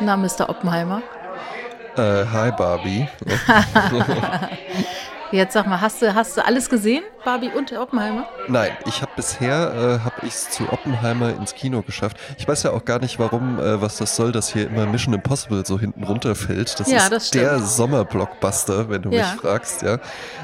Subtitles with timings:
[0.00, 0.48] Na, Mr.
[0.48, 1.02] Oppenheimer.
[1.96, 3.06] Äh, hi Barbie.
[5.32, 8.26] Jetzt sag mal, hast du, hast du alles gesehen, Barbie und Oppenheimer?
[8.48, 12.16] Nein, ich habe bisher äh, habe ich es zu Oppenheimer ins Kino geschafft.
[12.36, 15.14] Ich weiß ja auch gar nicht, warum, äh, was das soll, dass hier immer Mission
[15.14, 16.80] Impossible so hinten runterfällt.
[16.80, 19.18] Das Ja, ist das der Sommerblockbuster, wenn du Ja.
[19.32, 19.98] mich fragst, ja.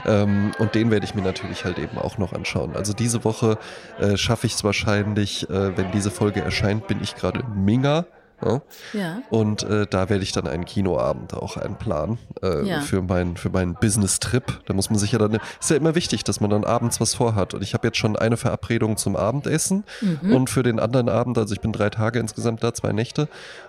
[0.04, 2.76] Ähm, und den werde ich mir natürlich halt eben auch noch anschauen.
[2.76, 3.58] Also diese Woche
[3.98, 8.04] äh, schaffe ich es wahrscheinlich, äh, wenn diese Folge erscheint, bin ich gerade in Minga.
[8.44, 8.60] Ja?
[8.92, 9.18] Ja.
[9.30, 12.80] Und äh, da werde ich dann einen Kinoabend auch einplanen äh, Ja.
[12.80, 14.60] für, mein, für meinen Business-Trip.
[14.66, 17.14] Da muss man sich ja dann, ist ja immer wichtig, dass man dann abends was
[17.14, 17.54] vorhat.
[17.54, 20.34] Und ich habe jetzt schon eine Verabredung zum Abendessen Mhm.
[20.34, 23.28] und für den anderen Abend, also ich bin drei Tage insgesamt da, zwei Nächte.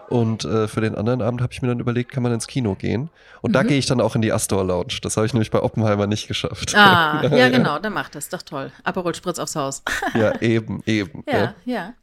[0.10, 2.76] Und äh, für den anderen Abend habe ich mir dann überlegt, kann man ins Kino
[2.76, 3.10] gehen.
[3.42, 5.00] Und da gehe ich dann auch in die Astor Lounge.
[5.02, 6.74] Das habe ich nämlich bei Oppenheimer nicht geschafft.
[6.76, 8.30] Ah, ja, genau, dann macht das.
[8.30, 8.72] Doch toll.
[8.84, 9.84] Aperol Spritz aufs Haus.
[10.14, 11.24] ja, eben, eben.
[11.28, 11.54] Ja, Ja.
[11.66, 11.94] ja.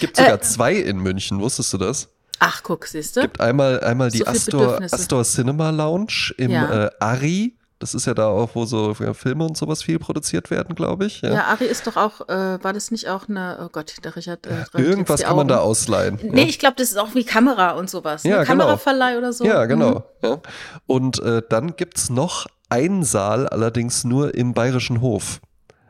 [0.00, 2.08] Gibt sogar Äh, zwei in München, wusstest du das?
[2.40, 3.20] Ach, guck, siehst du?
[3.22, 4.82] gibt einmal, einmal die So Astor.
[4.82, 6.86] Astor Cinema Lounge im Ja.
[6.86, 7.56] äh, Ari.
[7.80, 11.04] Das ist ja da auch, wo so ja, Filme und sowas viel produziert werden, glaube
[11.06, 11.20] ich.
[11.20, 11.32] Ja.
[11.34, 14.46] Ja, Ari ist doch auch, äh, war das nicht auch eine, oh Gott, der Richard.
[14.46, 16.18] Äh, Irgendwas kann man da ausleihen.
[16.22, 16.48] Nee, ja.
[16.48, 18.22] ich glaube, das ist auch wie Kamera und sowas.
[18.22, 18.44] Ja, ne?
[18.46, 18.46] genau.
[18.64, 19.44] Kameraverleih oder so.
[19.44, 19.68] Ja, Mhm.
[19.68, 20.04] genau.
[20.22, 20.38] Ja.
[20.86, 25.40] Und äh, dann gibt es noch einen Saal, allerdings nur im Bayerischen Hof.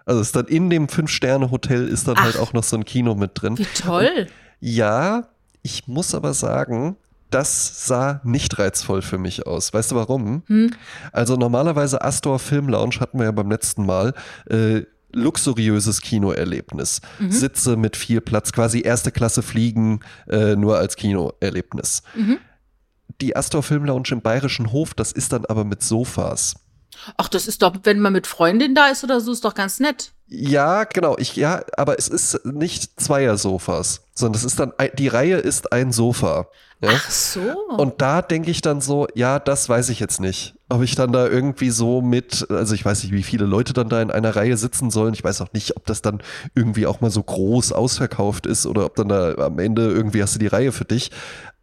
[0.05, 2.25] Also ist dann in dem Fünf-Sterne-Hotel ist dann Ach.
[2.25, 3.57] halt auch noch so ein Kino mit drin.
[3.57, 4.27] Wie toll.
[4.59, 5.29] Ja,
[5.65, 6.97] ich muss aber sagen,
[7.31, 9.73] das sah nicht reizvoll für mich aus.
[9.73, 10.45] Weißt du warum?
[10.47, 10.71] Hm.
[11.11, 14.15] Also normalerweise Astor Film Lounge hatten wir ja beim letzten Mal.
[14.49, 17.01] Äh, luxuriöses Kinoerlebnis.
[17.19, 17.31] Mhm.
[17.31, 22.03] Sitze mit viel Platz, quasi erste Klasse fliegen, äh, nur als Kinoerlebnis.
[22.15, 22.39] Mhm.
[23.21, 26.57] Die Astor Film Lounge im Bayerischen Hof, das ist dann aber mit Sofas.
[27.17, 29.81] Ach, das ist doch, wenn man mit Freundin da ist oder so, ist doch ganz
[29.81, 30.13] nett.
[30.27, 31.17] Ja, genau.
[31.19, 35.93] Ich, ja, aber es ist nicht Zweier-Sofas, sondern das ist dann, die Reihe ist ein
[35.93, 36.49] Sofa.
[36.81, 36.91] Ja?
[36.95, 37.41] Ach so.
[37.77, 40.55] Und da denke ich dann so, ja, das weiß ich jetzt nicht.
[40.69, 43.89] Ob ich dann da irgendwie so mit, also ich weiß nicht, wie viele Leute dann
[43.89, 45.15] da in einer Reihe sitzen sollen.
[45.15, 46.23] Ich weiß auch nicht, ob das dann
[46.55, 50.35] irgendwie auch mal so groß ausverkauft ist oder ob dann da am Ende irgendwie hast
[50.35, 51.11] du die Reihe für dich.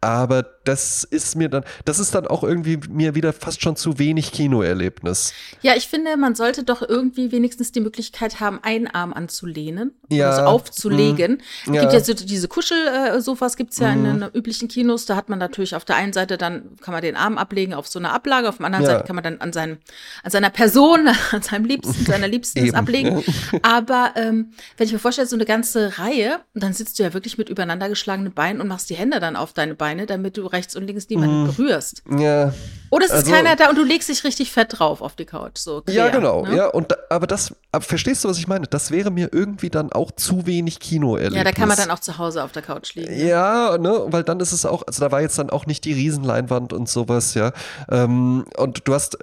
[0.04, 4.00] Aber das ist mir dann, das ist dann auch irgendwie mir wieder fast schon zu
[4.00, 5.34] wenig Kinoerlebnis.
[5.62, 10.34] Ja, ich finde, man sollte doch irgendwie wenigstens die Möglichkeit haben, einen Arm anzulehnen Ja,
[10.36, 11.42] so aufzulegen.
[11.68, 11.82] Es ja.
[11.82, 14.06] gibt ja so diese Kuschelsofas, gibt es ja Mhm.
[14.06, 15.06] in den üblichen Kinos.
[15.06, 17.88] Da hat man natürlich auf der einen Seite dann, kann man den Arm ablegen auf
[17.88, 18.92] so eine Ablage, auf der anderen Ja.
[18.92, 19.78] Seite kann man dann an, seinem,
[20.24, 23.24] an seiner Person, an seinem Liebsten, seiner Liebsten das ablegen.
[23.62, 27.38] Aber ähm, wenn ich mir vorstelle, so eine ganze Reihe, dann sitzt du ja wirklich
[27.38, 30.76] mit übereinander geschlagenen Beinen und machst die Hände dann auf deine Beine, damit du rechts
[30.76, 32.04] und links niemanden berührst.
[32.18, 32.54] Ja,
[32.90, 35.26] Oder es ist Also- keiner da und du legst dich richtig fett drauf auf die
[35.26, 35.58] Couch.
[35.58, 36.46] So quer, Ja, genau.
[36.46, 36.58] ne?
[36.58, 38.68] Ja, und da, aber das, aber verstehst du, was ich meine?
[38.68, 41.38] Das wäre mir irgendwie dann auch zu wenig Kinoerlebnis.
[41.38, 43.14] Ja, da kann man dann auch zu Hause auf der Couch liegen.
[43.16, 43.28] ne?
[43.30, 45.94] Ja, ne, weil dann ist es auch, also da war jetzt dann auch nicht die
[45.94, 47.54] Riesenleinwand und sowas, ja.
[47.90, 49.18] Ähm, und du hast,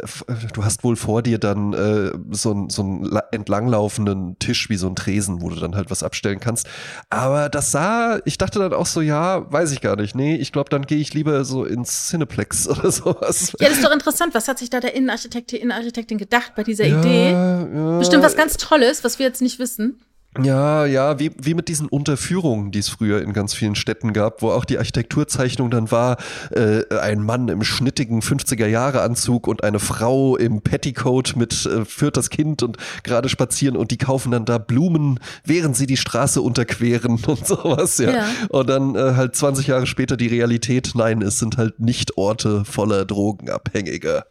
[0.55, 4.87] du hast wohl vor dir dann äh, so, so einen la- entlanglaufenden Tisch wie so
[4.89, 6.67] ein Tresen, wo du dann halt was abstellen kannst.
[7.11, 10.15] Aber das sah, ich dachte dann auch so, ja, weiß ich gar nicht.
[10.15, 13.53] Nee, ich glaube, dann gehe ich lieber so ins Cineplex oder sowas.
[13.61, 14.35] Ja, das ist doch interessant.
[14.35, 17.31] Was hat sich da der Innenarchitekt, die Innenarchitektin gedacht bei dieser Ja, Idee?
[17.33, 17.99] ja.
[17.99, 20.01] Bestimmt was ganz Tolles, was wir jetzt nicht wissen.
[20.37, 24.43] Ja, ja, wie, wie mit diesen Unterführungen, die es früher in ganz vielen Städten gab,
[24.43, 26.19] wo auch die Architekturzeichnung dann war,
[26.51, 32.31] äh, ein Mann im schnittigen 50er-Jahre-Anzug und eine Frau im Petticoat mit äh, führt das
[32.31, 37.25] Kind und gerade spazieren und die kaufen dann da Blumen, während sie die Straße unterqueren
[37.27, 38.11] und sowas, ja.
[38.13, 38.29] Ja.
[38.51, 42.65] Und dann äh, halt 20 Jahre später die Realität, nein, es sind halt nicht Orte
[42.65, 44.27] voller Drogenabhängiger.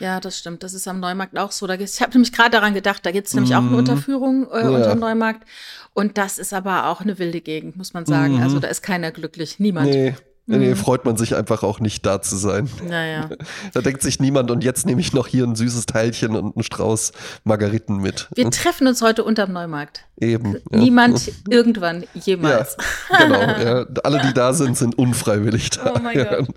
[0.00, 0.62] Ja, das stimmt.
[0.62, 1.66] Das ist am Neumarkt auch so.
[1.66, 4.64] Da ich habe nämlich gerade daran gedacht, da gibt es nämlich auch eine Unterführung äh,
[4.64, 4.70] Mhm.
[4.70, 4.76] Ja.
[4.76, 5.46] unter dem Neumarkt.
[5.94, 8.42] Und das ist aber auch eine wilde Gegend, muss man sagen.
[8.42, 9.58] Also da ist keiner glücklich.
[9.60, 9.88] Niemand.
[9.88, 9.92] Mhm.
[9.92, 10.14] Nee.
[10.46, 12.68] Nee, nee, freut man sich einfach auch nicht da zu sein.
[12.88, 13.28] Naja.
[13.72, 16.64] Da denkt sich niemand, und jetzt nehme ich noch hier ein süßes Teilchen und einen
[16.64, 17.12] Strauß
[17.44, 18.26] Margariten mit.
[18.34, 20.06] Wir treffen uns heute unterm Neumarkt.
[20.18, 20.54] Eben.
[20.72, 20.78] Ja.
[20.80, 22.76] Niemand irgendwann Ja, jemals.
[23.16, 23.40] genau.
[23.40, 23.86] Ja.
[24.02, 25.94] Alle, die da sind, sind unfreiwillig da.
[25.94, 26.24] Oh mein ja.
[26.24, 26.48] Gott.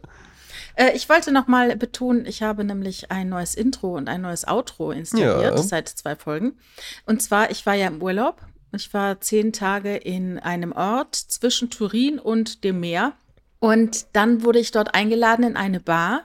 [0.75, 4.47] Äh, ich wollte noch mal betonen, ich habe nämlich ein neues Intro und ein neues
[4.47, 5.57] Outro installiert Ja.
[5.57, 6.57] seit zwei Folgen.
[7.05, 8.41] Und zwar, ich war ja im Urlaub.
[8.75, 13.13] Ich war zehn Tage in einem Ort zwischen Turin und dem Meer.
[13.59, 16.23] Und dann wurde ich dort eingeladen in eine Bar,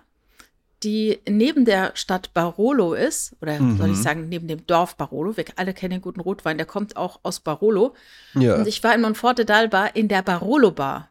[0.82, 5.36] die neben der Stadt Barolo ist, oder soll ich sagen, neben dem Dorf Barolo.
[5.36, 7.94] Wir alle kennen den guten Rotwein, der kommt auch aus Barolo.
[8.34, 8.54] Ja.
[8.54, 11.10] Und ich war in Monforte d'Alba in der Barolo Bar.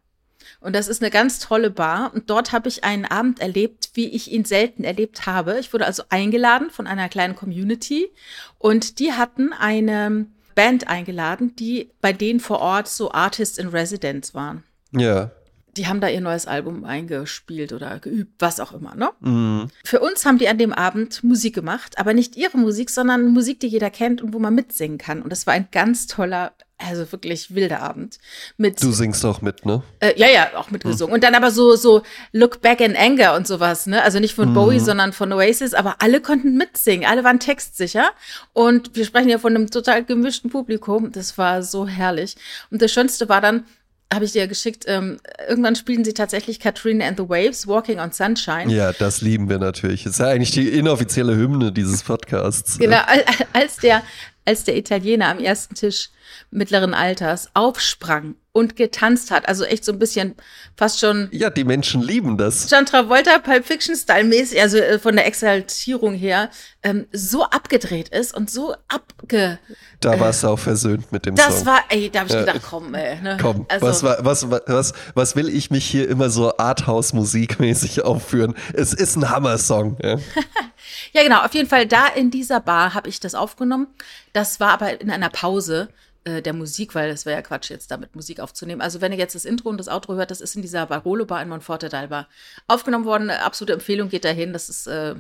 [0.60, 2.12] Und das ist eine ganz tolle Bar.
[2.14, 5.60] Und dort habe ich einen Abend erlebt, wie ich ihn selten erlebt habe.
[5.60, 8.10] Ich wurde also eingeladen von einer kleinen Community.
[8.58, 14.34] Und die hatten eine Band eingeladen, die bei denen vor Ort so Artists in Residence
[14.34, 14.64] waren.
[14.92, 15.32] ja.
[15.78, 19.12] die haben da ihr neues Album eingespielt oder geübt, was auch immer, ne?
[19.20, 19.68] Mhm.
[19.84, 23.60] Für uns haben die an dem Abend Musik gemacht, aber nicht ihre Musik, sondern Musik,
[23.60, 25.22] die jeder kennt und wo man mitsingen kann.
[25.22, 28.20] Und das war ein ganz toller, also wirklich wilder Abend.
[28.58, 29.82] Mit, Du singst auch mit, ne?
[30.00, 31.14] äh, ja, ja, auch mitgesungen.
[31.14, 32.04] Und dann aber so, so
[32.34, 34.04] Look Back in Anger und sowas, ne?
[34.04, 37.10] Also nicht von Bowie, sondern von Oasis, aber alle konnten mitsingen.
[37.10, 38.12] Alle waren textsicher.
[38.54, 41.12] Und wir sprechen ja von einem total gemischten Publikum.
[41.12, 42.36] Das war so herrlich.
[42.70, 43.66] Und das Schönste war dann,
[44.14, 45.18] habe ich dir geschickt, ähm,
[45.50, 48.72] irgendwann spielen sie tatsächlich Katrina and the Waves, Walking on Sunshine.
[48.72, 50.06] Ja, das lieben wir natürlich.
[50.06, 52.78] Ist ja eigentlich die inoffizielle Hymne dieses Podcasts.
[52.78, 54.04] Genau, al- als der,
[54.48, 56.10] als der Italiener am ersten Tisch
[56.52, 60.36] mittleren Alters aufsprang und getanzt hat, also echt so ein bisschen
[60.76, 62.70] fast schon Ja, die Menschen lieben das.
[62.72, 66.50] John Travolta Pulp Fiction Style mäßig, also äh, von der Exaltierung her,
[66.84, 69.60] ähm, so abgedreht ist und so abge.
[70.00, 71.68] Da warst du auch versöhnt mit dem Das Song.
[71.68, 73.22] war, ey, da habe ich gedacht, komm, ey.
[73.22, 73.38] Ne?
[73.40, 78.04] Komm, also, was, wa- was, wa- was, was will ich mich hier immer so Arthouse-Musikmäßig
[78.04, 78.56] aufführen?
[78.74, 79.98] Es ist ein Hammer-Song.
[80.04, 80.18] Ja?
[81.14, 81.42] Ja, genau.
[81.44, 83.88] Auf jeden Fall da in dieser Bar habe ich das aufgenommen.
[84.34, 85.90] Das war aber in einer Pause
[86.28, 88.82] äh, der Musik, weil es wäre ja Quatsch, jetzt damit Musik aufzunehmen.
[88.82, 91.26] Also wenn ihr jetzt das Intro und das Outro hört, das ist in dieser Barolo
[91.26, 92.26] Bar in Monforte d'Alba
[92.68, 93.30] aufgenommen worden.
[93.30, 94.52] Absolute Empfehlung geht dahin.
[94.54, 95.16] Das ist äh,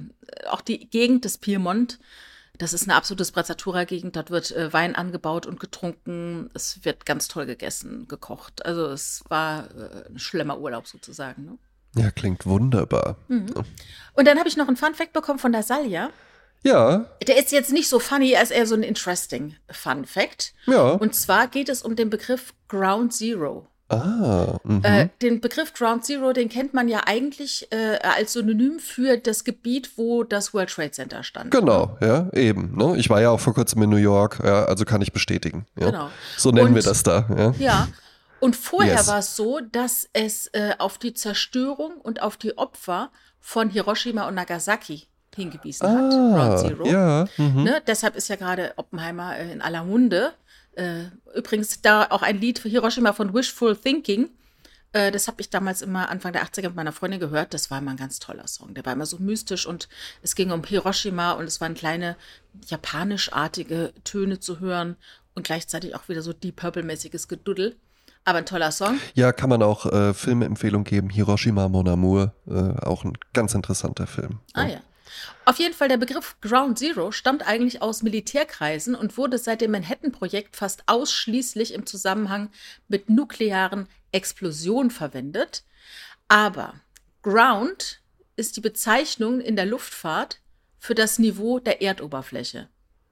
[0.49, 1.99] auch die Gegend des Piemont.
[2.57, 4.15] Das ist eine absolute Sprezzatura-Gegend.
[4.15, 6.49] Dort wird äh, Wein angebaut und getrunken.
[6.53, 8.65] Es wird ganz toll gegessen, gekocht.
[8.65, 11.45] Also es war äh, ein schlimmer Urlaub sozusagen.
[11.45, 11.57] Ne?
[11.97, 13.17] Ja, klingt wunderbar.
[13.29, 16.09] Und dann habe ich noch einen Fun-Fact bekommen von der Salja.
[16.63, 20.53] Ja, Der ist jetzt nicht so funny, als eher so ein interesting Fun Fact.
[20.65, 20.89] ja.
[20.91, 23.67] Und zwar geht es um den Begriff Ground Zero.
[23.89, 24.81] ah, mhm.
[24.83, 29.43] Äh, den Begriff Ground Zero, den kennt man ja eigentlich äh, als Synonym für das
[29.45, 31.51] Gebiet, wo das World Trade Center stand.
[31.51, 32.75] Genau, ja, eben.
[32.75, 32.95] Ne?
[32.97, 35.65] Ich war ja auch vor kurzem in New York, ja, also kann ich bestätigen.
[35.79, 35.91] Ja.
[35.91, 36.09] Genau.
[36.37, 37.25] So nennen Und- wir das da.
[37.37, 37.53] Ja.
[37.59, 37.87] Ja.
[38.39, 39.07] Und vorher Yes.
[39.07, 44.27] war es so, dass es äh, auf die Zerstörung und auf die Opfer von Hiroshima
[44.27, 46.11] und Nagasaki hingewiesen hat.
[46.11, 46.85] Ground Ah, Zero.
[46.87, 47.27] ja.
[47.37, 47.63] Mhm.
[47.63, 47.81] Ne?
[47.85, 50.33] Deshalb ist ja gerade Oppenheimer äh, in aller Munde.
[50.73, 51.05] Äh,
[51.35, 54.29] übrigens da auch ein Lied für Hiroshima von Wishful Thinking.
[54.93, 57.53] Äh, das habe ich damals immer Anfang der 80er mit meiner Freundin gehört.
[57.53, 58.73] Das war immer ein ganz toller Song.
[58.75, 59.89] Der war immer so mystisch und
[60.21, 62.15] es ging um Hiroshima und es waren kleine
[62.67, 64.95] japanischartige Töne zu hören
[65.35, 67.75] und gleichzeitig auch wieder so Deep Purple-mäßiges Geduddel.
[68.27, 68.99] Aber ein toller Song.
[69.13, 71.09] Ja, kann man auch äh, Filmempfehlung geben.
[71.09, 74.41] Hiroshima Mon Amour, äh, auch ein ganz interessanter Film.
[74.51, 74.81] Ah ja.
[75.45, 79.71] Auf jeden Fall, der Begriff Ground Zero stammt eigentlich aus Militärkreisen und wurde seit dem
[79.71, 82.49] Manhattan-Projekt fast ausschließlich im Zusammenhang
[82.89, 85.63] mit nuklearen Explosionen verwendet.
[86.27, 86.73] Aber
[87.21, 88.01] Ground
[88.35, 90.41] ist die Bezeichnung in der Luftfahrt
[90.79, 92.67] für das Niveau der Erdoberfläche.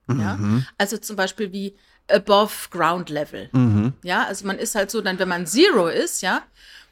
[0.09, 0.37] Ja?
[0.77, 1.77] Also zum Beispiel wie
[2.11, 3.49] above ground level.
[3.51, 3.93] Mhm.
[4.03, 6.41] Ja, also man ist halt so, dann wenn man Zero ist, ja,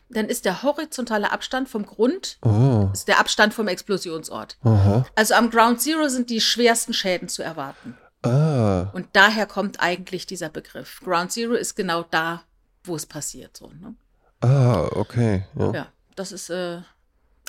[0.09, 4.57] dann ist der horizontale Abstand vom Grund, Oh, ist der Abstand vom Explosionsort.
[4.63, 5.05] aha.
[5.15, 7.97] Also am Ground Zero sind die schwersten Schäden zu erwarten.
[8.23, 11.01] Ah, Und daher kommt eigentlich dieser Begriff.
[11.03, 12.43] Ground Zero ist genau da,
[12.83, 13.57] wo es passiert.
[13.57, 13.95] So, ne?
[14.41, 15.45] ah, okay.
[15.57, 16.81] Ja, Ja, das ist äh,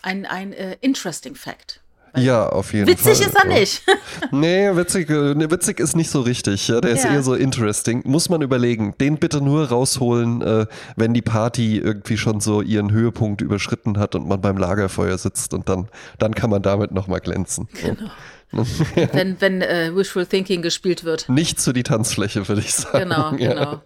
[0.03, 1.81] ein, ein äh, interesting Fact.
[2.17, 2.95] Ja auf jeden Fall.
[3.13, 3.83] Witzig ist er nicht.
[4.31, 6.69] Nee, witzig, äh, nee, witzig ist nicht so richtig.
[6.69, 7.13] Ja, der ist Ja.
[7.13, 8.03] eher so interesting.
[8.05, 8.95] Muss man überlegen.
[9.01, 10.67] Den bitte nur rausholen, äh,
[10.97, 15.55] wenn die Party irgendwie schon so ihren Höhepunkt überschritten hat und man beim Lagerfeuer sitzt
[15.55, 15.89] und dann,
[16.19, 17.69] dann kann man damit nochmal glänzen.
[17.83, 18.11] Genau.
[19.13, 21.29] wenn wenn äh, Wishful Thinking gespielt wird.
[21.29, 22.99] Nicht zu die Tanzfläche, würde ich sagen.
[23.11, 23.53] Genau, Ja.
[23.55, 23.81] genau.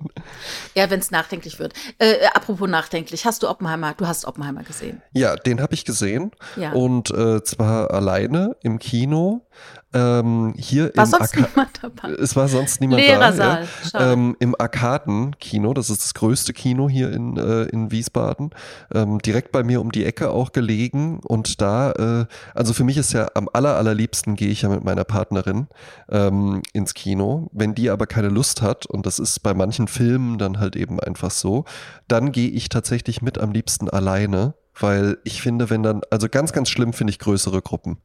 [0.74, 1.72] Ja, wenn es nachdenklich wird.
[1.98, 5.02] Äh, äh, apropos nachdenklich, hast du Oppenheimer, du hast Oppenheimer gesehen.
[5.12, 6.30] Ja, den habe ich gesehen.
[6.56, 6.72] Ja.
[6.72, 9.46] Und äh, zwar alleine im Kino.
[9.94, 12.10] Ähm, hier War im sonst niemand dabei?
[12.10, 13.60] Es war sonst niemand Leerer da.
[13.94, 14.12] Ja.
[14.12, 18.50] Ähm, Im Arkaden-Kino, das ist das größte Kino hier in, äh, in Wiesbaden,
[18.92, 21.20] ähm, direkt bei mir um die Ecke auch gelegen.
[21.20, 24.84] Und da, äh, also für mich ist ja am aller, allerliebsten gehe ich ja mit
[24.84, 25.68] meiner Partnerin
[26.10, 27.48] ähm, ins Kino.
[27.52, 31.00] Wenn die aber keine Lust hat, und das ist bei manchen Filmen dann halt eben
[31.00, 31.64] einfach so,
[32.08, 36.52] dann gehe ich tatsächlich mit am liebsten alleine, weil ich finde, wenn dann, also ganz,
[36.52, 37.98] ganz schlimm finde ich größere Gruppen.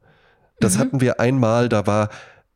[0.60, 0.80] Das Mhm.
[0.80, 2.08] hatten wir einmal, da war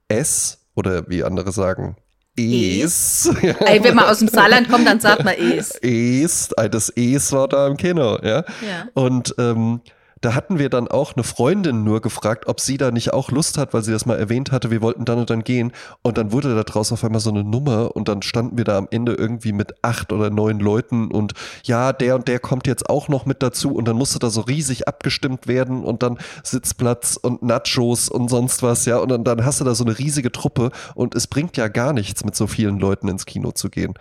[0.08, 1.96] S oder wie andere sagen,
[2.38, 3.28] Es.
[3.42, 5.70] Ey, wenn man aus dem Saarland kommt, dann sagt man es.
[5.82, 8.44] Es, das Es war da im Kino, ja.
[8.66, 8.86] Ja.
[8.94, 9.80] Und ähm,
[10.20, 13.58] da hatten wir dann auch eine Freundin nur gefragt, ob sie da nicht auch Lust
[13.58, 15.72] hat, weil sie das mal erwähnt hatte, wir wollten dann und dann gehen.
[16.02, 18.78] Und dann wurde da draus auf einmal so eine Nummer und dann standen wir da
[18.78, 21.34] am Ende irgendwie mit acht oder neun Leuten und
[21.64, 24.40] ja, der und der kommt jetzt auch noch mit dazu und dann musste da so
[24.42, 28.98] riesig abgestimmt werden und dann Sitzplatz und Nachos und sonst was, ja.
[28.98, 31.92] Und dann, dann hast du da so eine riesige Truppe und es bringt ja gar
[31.92, 33.94] nichts, mit so vielen Leuten ins Kino zu gehen.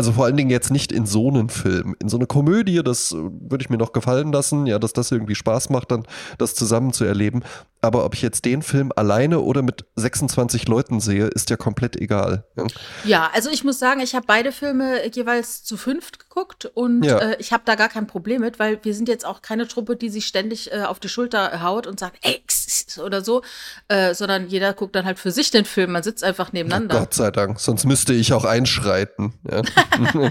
[0.00, 1.94] Also vor allen Dingen jetzt nicht in so einen Film.
[2.00, 5.12] In so eine Komödie, das äh, würde ich mir noch gefallen lassen, ja, dass das
[5.12, 6.06] irgendwie Spaß macht, dann
[6.38, 7.42] das zusammen zu erleben.
[7.82, 11.96] Aber ob ich jetzt den Film alleine oder mit 26 Leuten sehe, ist ja komplett
[11.96, 12.46] egal.
[12.56, 12.66] Ja,
[13.04, 17.18] ja also ich muss sagen, ich habe beide Filme jeweils zu fünft geguckt und ja.
[17.18, 19.96] äh, ich habe da gar kein Problem mit, weil wir sind jetzt auch keine Truppe,
[19.96, 22.42] die sich ständig äh, auf die Schulter haut und sagt, ey,
[22.98, 23.42] oder so,
[23.88, 25.92] äh, sondern jeder guckt dann halt für sich den Film.
[25.92, 26.94] Man sitzt einfach nebeneinander.
[26.94, 29.34] Ja, Gott sei Dank, sonst müsste ich auch einschreiten.
[29.50, 29.62] Ja.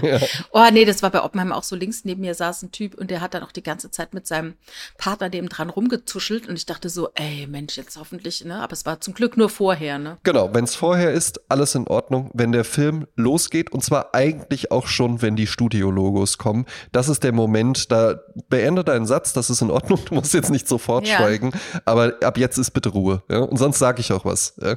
[0.02, 0.20] ja.
[0.52, 3.10] Oh nee, das war bei Oppenheimer auch so links neben mir saß ein Typ und
[3.10, 4.54] der hat dann auch die ganze Zeit mit seinem
[4.98, 8.60] Partner neben dran rumgetuschelt und ich dachte so, ey, Mensch, jetzt hoffentlich, ne?
[8.60, 10.18] Aber es war zum Glück nur vorher, ne?
[10.22, 12.30] Genau, wenn es vorher ist, alles in Ordnung.
[12.34, 17.22] Wenn der Film losgeht, und zwar eigentlich auch schon, wenn die Studiologos kommen, das ist
[17.22, 21.06] der Moment, da beende deinen Satz, das ist in Ordnung, du musst jetzt nicht sofort
[21.06, 21.16] ja.
[21.16, 21.52] schweigen,
[21.84, 23.22] aber ab jetzt ist bitte Ruhe.
[23.28, 23.38] Ja?
[23.40, 24.54] Und sonst sage ich auch was.
[24.60, 24.76] Ja?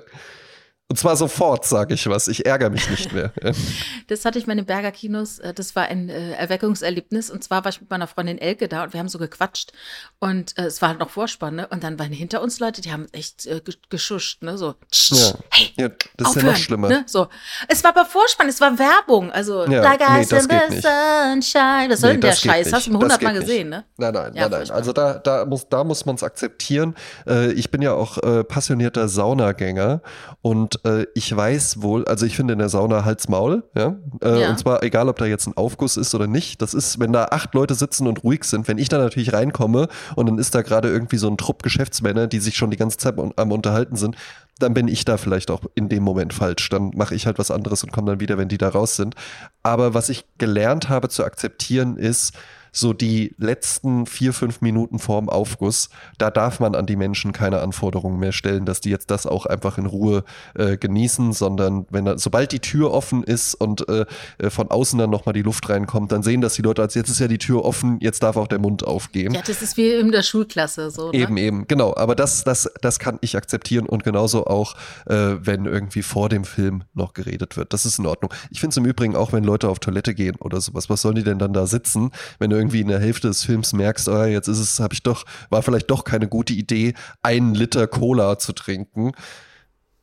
[0.90, 2.28] Und zwar sofort, sage ich was.
[2.28, 3.32] Ich ärgere mich nicht mehr.
[4.08, 5.40] das hatte ich meine Berger Kinos.
[5.40, 7.32] Äh, das war ein äh, Erweckungserlebnis.
[7.32, 9.72] Und zwar war ich mit meiner Freundin Elke da und wir haben so gequatscht.
[10.20, 11.56] Und äh, es war halt noch Vorspann.
[11.56, 11.68] Ne?
[11.68, 14.44] Und dann waren hinter uns Leute, die haben echt äh, geschuscht.
[14.44, 14.58] Ne?
[14.58, 15.34] So, ja.
[15.50, 16.90] hey, ja, das aufhören, ist ja noch schlimmer.
[16.90, 17.04] Ne?
[17.08, 17.28] So.
[17.70, 19.32] Es war aber Vorspann, es war Werbung.
[19.32, 20.84] Also, ja, like nee, das geht nicht.
[20.84, 21.88] Sunshine.
[21.90, 22.72] Was soll nee, denn der Scheiß?
[22.72, 23.86] Hast du mir hundertmal gesehen, ne?
[23.98, 24.72] Nein, nein, ja, nein, nein.
[24.72, 26.94] Also da, da muss, da muss man es akzeptieren.
[27.26, 30.02] Äh, ich bin ja auch äh, passionierter Saunagänger
[30.42, 33.96] und äh, ich weiß wohl, also ich finde in der Sauna Hals Maul, ja?
[34.22, 34.50] Äh, ja.
[34.50, 36.62] Und zwar egal, ob da jetzt ein Aufguss ist oder nicht.
[36.62, 39.88] Das ist, wenn da acht Leute sitzen und ruhig sind, wenn ich da natürlich reinkomme
[40.16, 42.98] und dann ist da gerade irgendwie so ein Trupp Geschäftsmänner, die sich schon die ganze
[42.98, 44.16] Zeit am Unterhalten sind,
[44.60, 46.70] dann bin ich da vielleicht auch in dem Moment falsch.
[46.70, 49.16] Dann mache ich halt was anderes und komme dann wieder, wenn die da raus sind.
[49.64, 52.34] Aber was ich gelernt habe zu akzeptieren ist,
[52.74, 57.62] so die letzten vier, fünf Minuten vorm Aufguss, da darf man an die Menschen keine
[57.62, 60.24] Anforderungen mehr stellen, dass die jetzt das auch einfach in Ruhe
[60.56, 64.06] äh, genießen, sondern wenn da, sobald die Tür offen ist und äh,
[64.40, 67.10] äh von außen dann nochmal die Luft reinkommt, dann sehen das die Leute als jetzt
[67.10, 69.34] ist ja die Tür offen, jetzt darf auch der Mund aufgehen.
[69.34, 71.12] Ja, das ist wie in der Schulklasse so.
[71.12, 71.18] Ne?
[71.20, 71.96] Eben, eben, genau.
[71.96, 74.76] Aber das, das, das kann ich akzeptieren und genauso auch,
[75.06, 77.72] äh, wenn irgendwie vor dem Film noch geredet wird.
[77.74, 78.34] Das ist in Ordnung.
[78.50, 81.16] Ich finde es im Übrigen auch, wenn Leute auf Toilette gehen oder sowas, was sollen
[81.16, 84.24] die denn dann da sitzen, wenn du irgendwie in der Hälfte des Films merkst, oh,
[84.24, 88.40] jetzt ist es, habe ich doch, war vielleicht doch keine gute Idee, einen Liter Cola
[88.40, 89.12] zu trinken.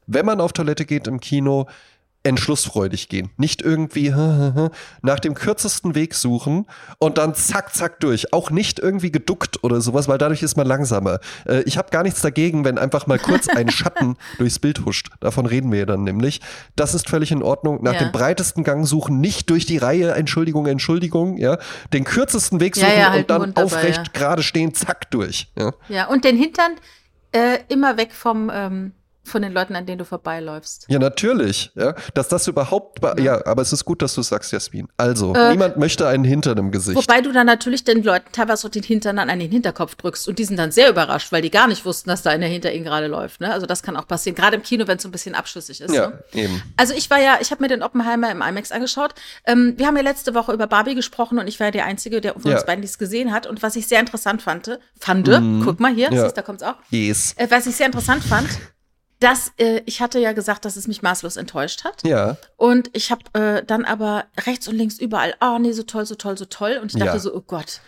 [0.06, 1.66] Wenn man auf Toilette geht im Kino,
[2.22, 3.30] entschlussfreudig gehen.
[3.36, 4.10] Nicht irgendwie
[5.02, 6.66] nach dem kürzesten Weg suchen
[6.98, 8.32] und dann zack, zack durch.
[8.32, 11.20] Auch nicht irgendwie geduckt oder sowas, weil dadurch ist man langsamer.
[11.46, 15.08] Äh, ich habe gar nichts dagegen, wenn einfach mal kurz ein Schatten durchs Bild huscht.
[15.20, 16.40] Davon reden wir ja dann nämlich.
[16.76, 17.82] Das ist völlig in Ordnung.
[17.82, 18.00] Nach ja.
[18.00, 21.58] dem breitesten Gang suchen, nicht durch die Reihe, Entschuldigung, Entschuldigung, ja.
[21.92, 25.50] Den kürzesten Weg suchen ja, ja, halt und dann aufrecht dabei, gerade stehen, zack, durch.
[25.56, 26.72] Ja, ja und den Hintern
[27.32, 30.86] äh, immer weg vom ähm von den Leuten, an denen du vorbeiläufst.
[30.88, 31.70] Ja, natürlich.
[31.74, 33.18] Ja, dass das überhaupt, ja.
[33.18, 34.88] ja aber es ist gut, dass du sagst, Jasmin.
[34.96, 36.96] Also, äh, niemand möchte einen Hintern im Gesicht.
[36.96, 40.28] Wobei du dann natürlich den Leuten teilweise auch den Hintern dann an den Hinterkopf drückst
[40.28, 42.72] und die sind dann sehr überrascht, weil die gar nicht wussten, dass da einer hinter
[42.72, 43.40] ihnen gerade läuft.
[43.40, 43.52] Ne?
[43.52, 45.94] Also das kann auch passieren, gerade im Kino, wenn es so ein bisschen abschüssig ist.
[45.94, 46.22] Ja, ne?
[46.32, 46.62] eben.
[46.76, 49.14] Also ich war ja, ich habe mir den Oppenheimer im IMAX angeschaut.
[49.46, 52.20] Ähm, wir haben ja letzte Woche über Barbie gesprochen und ich war ja der Einzige,
[52.20, 52.56] der von ja.
[52.56, 53.46] uns beiden dies gesehen hat.
[53.46, 55.62] Und was ich sehr interessant fand, fand, mm.
[55.64, 56.22] guck mal hier, ja.
[56.22, 56.76] siehst, da kommt's auch.
[56.90, 57.34] Yes.
[57.36, 58.48] Äh, was ich sehr interessant fand,
[59.20, 62.02] dass äh, ich hatte ja gesagt, dass es mich maßlos enttäuscht hat.
[62.04, 62.36] Ja.
[62.56, 66.06] Und ich habe äh, dann aber rechts und links überall, ah oh, nee, so toll,
[66.06, 66.78] so toll, so toll.
[66.82, 67.18] Und ich dachte ja.
[67.18, 67.80] so, oh Gott,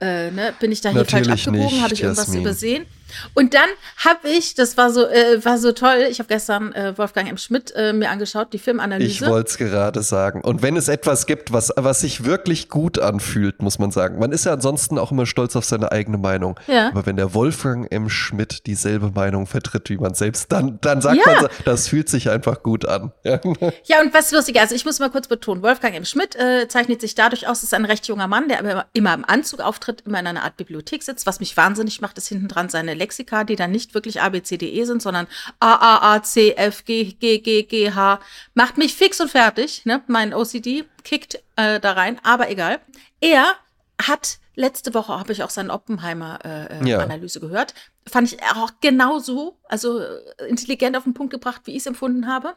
[0.00, 1.82] äh, ne, bin ich da hier Natürlich falsch abgebogen?
[1.82, 2.42] Habe ich irgendwas Jasmin.
[2.42, 2.86] übersehen?
[3.34, 3.68] Und dann
[4.04, 7.36] habe ich, das war so, äh, war so toll, ich habe gestern äh, Wolfgang M.
[7.36, 9.10] Schmidt äh, mir angeschaut, die Filmanalyse.
[9.10, 10.40] Ich wollte es gerade sagen.
[10.40, 14.18] Und wenn es etwas gibt, was, was sich wirklich gut anfühlt, muss man sagen.
[14.18, 16.58] Man ist ja ansonsten auch immer stolz auf seine eigene Meinung.
[16.66, 16.88] Ja.
[16.88, 18.08] Aber wenn der Wolfgang M.
[18.08, 21.42] Schmidt dieselbe Meinung vertritt wie man selbst, dann, dann sagt ja.
[21.42, 23.12] man, das fühlt sich einfach gut an.
[23.24, 23.40] Ja,
[23.84, 26.04] ja und was lustig, also ich muss mal kurz betonen, Wolfgang M.
[26.04, 29.24] Schmidt äh, zeichnet sich dadurch aus, ist ein recht junger Mann, der aber immer im
[29.24, 31.26] Anzug auftritt, immer in einer Art Bibliothek sitzt.
[31.26, 34.42] Was mich wahnsinnig macht, ist hinten dran seine Lexika, die dann nicht wirklich A, B,
[34.42, 35.26] C, D, E sind, sondern
[35.60, 38.20] A, A, A, C, F, G, G, G, G, H.
[38.54, 39.84] Macht mich fix und fertig.
[39.84, 40.02] Ne?
[40.06, 42.80] Mein OCD kickt äh, da rein, aber egal.
[43.20, 43.54] Er
[44.02, 47.48] hat letzte Woche habe ich auch seine Oppenheimer-Analyse äh, ja.
[47.48, 47.74] gehört.
[48.08, 52.26] Fand ich auch genauso, also äh, intelligent auf den Punkt gebracht, wie ich es empfunden
[52.26, 52.56] habe.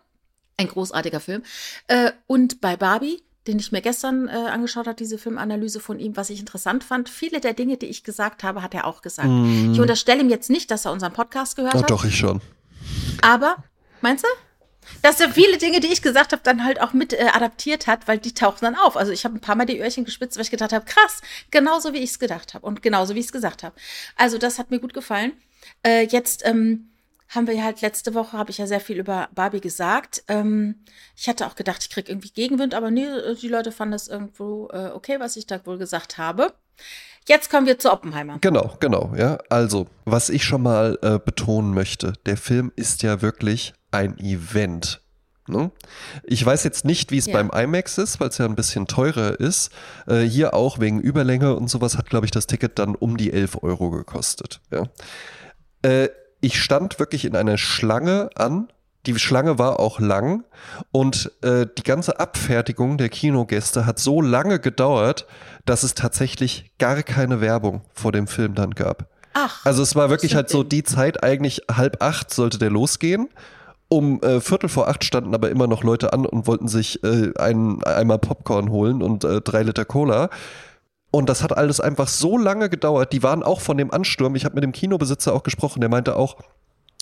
[0.57, 1.43] Ein großartiger Film.
[1.87, 6.15] Äh, und bei Barbie den ich mir gestern äh, angeschaut habe, diese Filmanalyse von ihm,
[6.17, 7.09] was ich interessant fand.
[7.09, 9.29] Viele der Dinge, die ich gesagt habe, hat er auch gesagt.
[9.29, 9.73] Mm.
[9.73, 11.89] Ich unterstelle ihm jetzt nicht, dass er unseren Podcast gehört oh, hat.
[11.89, 12.41] Doch, ich schon.
[13.21, 13.57] Aber,
[14.01, 14.27] meinst du?
[15.01, 18.07] Dass er viele Dinge, die ich gesagt habe, dann halt auch mit äh, adaptiert hat,
[18.07, 18.97] weil die tauchen dann auf.
[18.97, 21.93] Also ich habe ein paar Mal die Öhrchen gespitzt, weil ich gedacht habe, krass, genauso
[21.93, 23.75] wie ich es gedacht habe und genauso wie ich es gesagt habe.
[24.15, 25.33] Also das hat mir gut gefallen.
[25.83, 26.89] Äh, jetzt ähm,
[27.29, 30.23] haben wir halt letzte Woche, habe ich ja sehr viel über Barbie gesagt.
[30.27, 30.83] Ähm,
[31.15, 33.05] ich hatte auch gedacht, ich kriege irgendwie Gegenwind, aber nee,
[33.39, 36.53] die Leute fanden das irgendwo äh, okay, was ich da wohl gesagt habe.
[37.27, 38.39] Jetzt kommen wir zu Oppenheimer.
[38.41, 39.37] Genau, genau, ja.
[39.49, 45.01] Also, was ich schon mal äh, betonen möchte, der Film ist ja wirklich ein Event.
[45.45, 45.71] Ne?
[46.23, 47.33] Ich weiß jetzt nicht, wie es ja.
[47.33, 49.71] beim IMAX ist, weil es ja ein bisschen teurer ist.
[50.07, 53.31] Äh, hier auch wegen Überlänge und sowas hat, glaube ich, das Ticket dann um die
[53.31, 54.61] 11 Euro gekostet.
[54.71, 54.83] Ja.
[55.81, 56.09] Äh,
[56.41, 58.69] ich stand wirklich in einer Schlange an.
[59.05, 60.43] Die Schlange war auch lang
[60.91, 65.25] und äh, die ganze Abfertigung der Kinogäste hat so lange gedauert,
[65.65, 69.07] dass es tatsächlich gar keine Werbung vor dem Film dann gab.
[69.33, 73.29] Ach, also es war wirklich halt so die Zeit, eigentlich halb acht sollte der losgehen
[73.89, 77.33] um äh, Viertel vor acht standen aber immer noch Leute an und wollten sich äh,
[77.37, 80.29] einen Eimer Popcorn holen und äh, drei Liter Cola.
[81.11, 83.13] Und das hat alles einfach so lange gedauert.
[83.13, 84.35] Die waren auch von dem Ansturm.
[84.35, 85.79] Ich habe mit dem Kinobesitzer auch gesprochen.
[85.79, 86.37] Der meinte auch,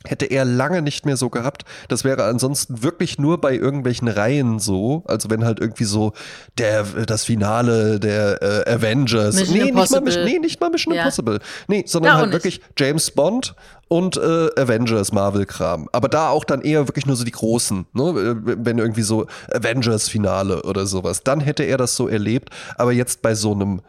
[0.05, 1.63] hätte er lange nicht mehr so gehabt.
[1.87, 5.03] Das wäre ansonsten wirklich nur bei irgendwelchen Reihen so.
[5.07, 6.13] Also wenn halt irgendwie so
[6.57, 9.35] der das Finale der äh, Avengers.
[9.35, 11.01] Mission nee, nicht mal, nee, nicht mal Mission ja.
[11.01, 11.39] Impossible.
[11.67, 13.55] Nee, sondern ja, halt wirklich James Bond
[13.87, 15.89] und äh, Avengers Marvel-Kram.
[15.91, 18.37] Aber da auch dann eher wirklich nur so die großen, ne?
[18.43, 21.23] Wenn irgendwie so Avengers-Finale oder sowas.
[21.23, 22.49] Dann hätte er das so erlebt.
[22.77, 23.81] Aber jetzt bei so einem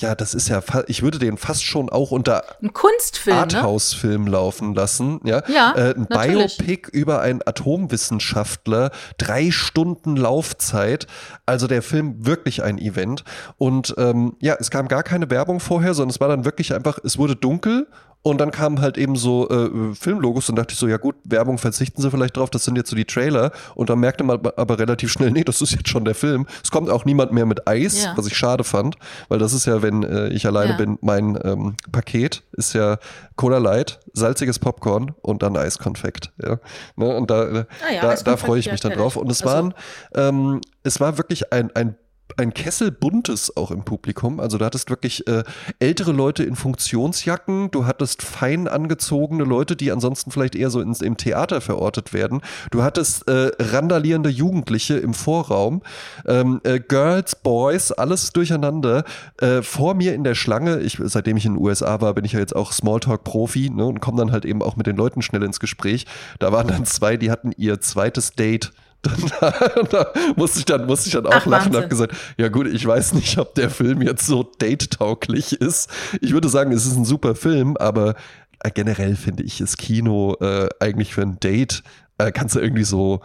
[0.00, 3.42] ja, das ist ja, ich würde den fast schon auch unter ein Kunstfilm, ne?
[3.42, 4.30] Arthouse-Film ne?
[4.30, 5.20] laufen lassen.
[5.24, 6.56] Ja, ja äh, ein natürlich.
[6.58, 11.06] Biopic über einen Atomwissenschaftler, drei Stunden Laufzeit.
[11.46, 13.24] Also der Film wirklich ein Event.
[13.58, 16.98] Und ähm, ja, es kam gar keine Werbung vorher, sondern es war dann wirklich einfach,
[17.04, 17.86] es wurde dunkel
[18.22, 21.56] und dann kamen halt eben so äh, Filmlogos und dachte ich so, ja gut, Werbung
[21.56, 23.50] verzichten sie vielleicht drauf, das sind jetzt so die Trailer.
[23.74, 26.46] Und dann merkte man aber relativ schnell, nee, das ist jetzt schon der Film.
[26.62, 28.12] Es kommt auch niemand mehr mit Eis, ja.
[28.16, 28.96] was ich schade fand,
[29.28, 30.76] weil das ist ja, wenn äh, ich alleine ja.
[30.76, 32.98] bin, mein ähm, Paket ist ja
[33.36, 36.30] Cola Light, salziges Popcorn und dann Eiskonfekt.
[36.42, 36.58] Ja.
[36.96, 37.16] Ne?
[37.16, 39.16] Und da, äh, ah ja, da, da freue ich mich dann drauf.
[39.16, 39.54] Und es also.
[39.54, 39.74] waren,
[40.14, 41.96] ähm, es war wirklich ein, ein
[42.36, 44.40] ein Kessel buntes auch im Publikum.
[44.40, 45.42] Also du hattest wirklich äh,
[45.78, 51.00] ältere Leute in Funktionsjacken, du hattest fein angezogene Leute, die ansonsten vielleicht eher so ins,
[51.00, 52.40] im Theater verortet werden.
[52.70, 55.82] Du hattest äh, randalierende Jugendliche im Vorraum,
[56.26, 59.04] ähm, äh, Girls, Boys, alles durcheinander.
[59.38, 62.32] Äh, vor mir in der Schlange, ich, seitdem ich in den USA war, bin ich
[62.32, 65.42] ja jetzt auch Smalltalk-Profi ne, und komme dann halt eben auch mit den Leuten schnell
[65.42, 66.06] ins Gespräch.
[66.38, 68.72] Da waren dann zwei, die hatten ihr zweites Date
[69.90, 72.66] da musste ich dann, musste ich dann auch Ach, lachen und habe gesagt, ja gut,
[72.66, 75.90] ich weiß nicht, ob der Film jetzt so date-tauglich ist.
[76.20, 78.14] Ich würde sagen, es ist ein super Film, aber
[78.60, 81.82] äh, generell finde ich das Kino äh, eigentlich für ein Date
[82.20, 83.20] äh, kannst du irgendwie so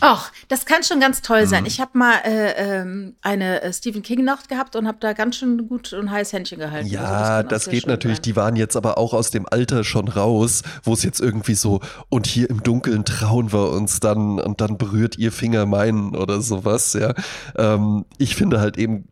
[0.00, 1.64] Ach, das kann schon ganz toll sein.
[1.64, 5.36] Ich habe mal äh, ähm, eine äh, Stephen King Nacht gehabt und habe da ganz
[5.36, 6.88] schön gut und heiß Händchen gehalten.
[6.88, 8.18] Ja, also das, das geht natürlich.
[8.18, 8.22] Sein.
[8.24, 11.80] Die waren jetzt aber auch aus dem Alter schon raus, wo es jetzt irgendwie so
[12.10, 16.42] und hier im Dunkeln trauen wir uns dann und dann berührt ihr Finger meinen oder
[16.42, 16.92] sowas.
[16.92, 17.14] Ja,
[17.56, 19.08] ähm, ich finde halt eben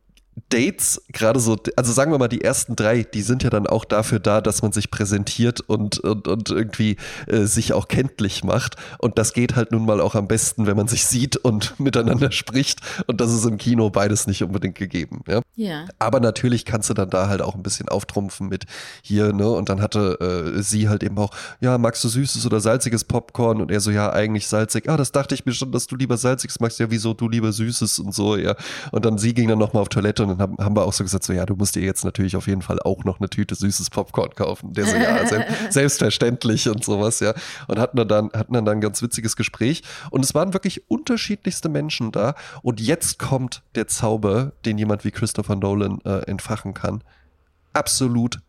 [0.51, 3.87] Dates, gerade so, also sagen wir mal, die ersten drei, die sind ja dann auch
[3.87, 6.97] dafür da, dass man sich präsentiert und, und, und irgendwie
[7.27, 8.77] äh, sich auch kenntlich macht.
[8.99, 12.33] Und das geht halt nun mal auch am besten, wenn man sich sieht und miteinander
[12.33, 12.81] spricht.
[13.07, 15.23] Und das ist im Kino beides nicht unbedingt gegeben.
[15.27, 15.41] Ja.
[15.57, 15.87] ja.
[15.99, 18.67] Aber natürlich kannst du dann da halt auch ein bisschen auftrumpfen mit
[19.03, 19.49] hier, ne?
[19.49, 23.63] Und dann hatte äh, sie halt eben auch, ja, magst du süßes oder salziges Popcorn?
[23.63, 24.89] Und er so, ja, eigentlich salzig.
[24.91, 26.79] Ah, das dachte ich mir schon, dass du lieber salziges magst.
[26.79, 28.55] Ja, wieso du lieber süßes und so, ja.
[28.93, 31.25] Und dann sie ging dann nochmal auf Toilette und dann haben, wir auch so gesagt,
[31.25, 33.91] so ja, du musst dir jetzt natürlich auf jeden Fall auch noch eine Tüte süßes
[33.91, 34.73] Popcorn kaufen.
[34.73, 35.21] Der so, ja,
[35.71, 37.35] selbstverständlich und sowas, ja.
[37.69, 39.83] Und hatten dann, hatten dann ein ganz witziges Gespräch.
[40.11, 42.35] Und es waren wirklich unterschiedlichste Menschen da.
[42.63, 47.03] Und jetzt kommt der Zauber, den jemand wie Christopher Nolan äh, entfachen kann.
[47.73, 48.41] Absolut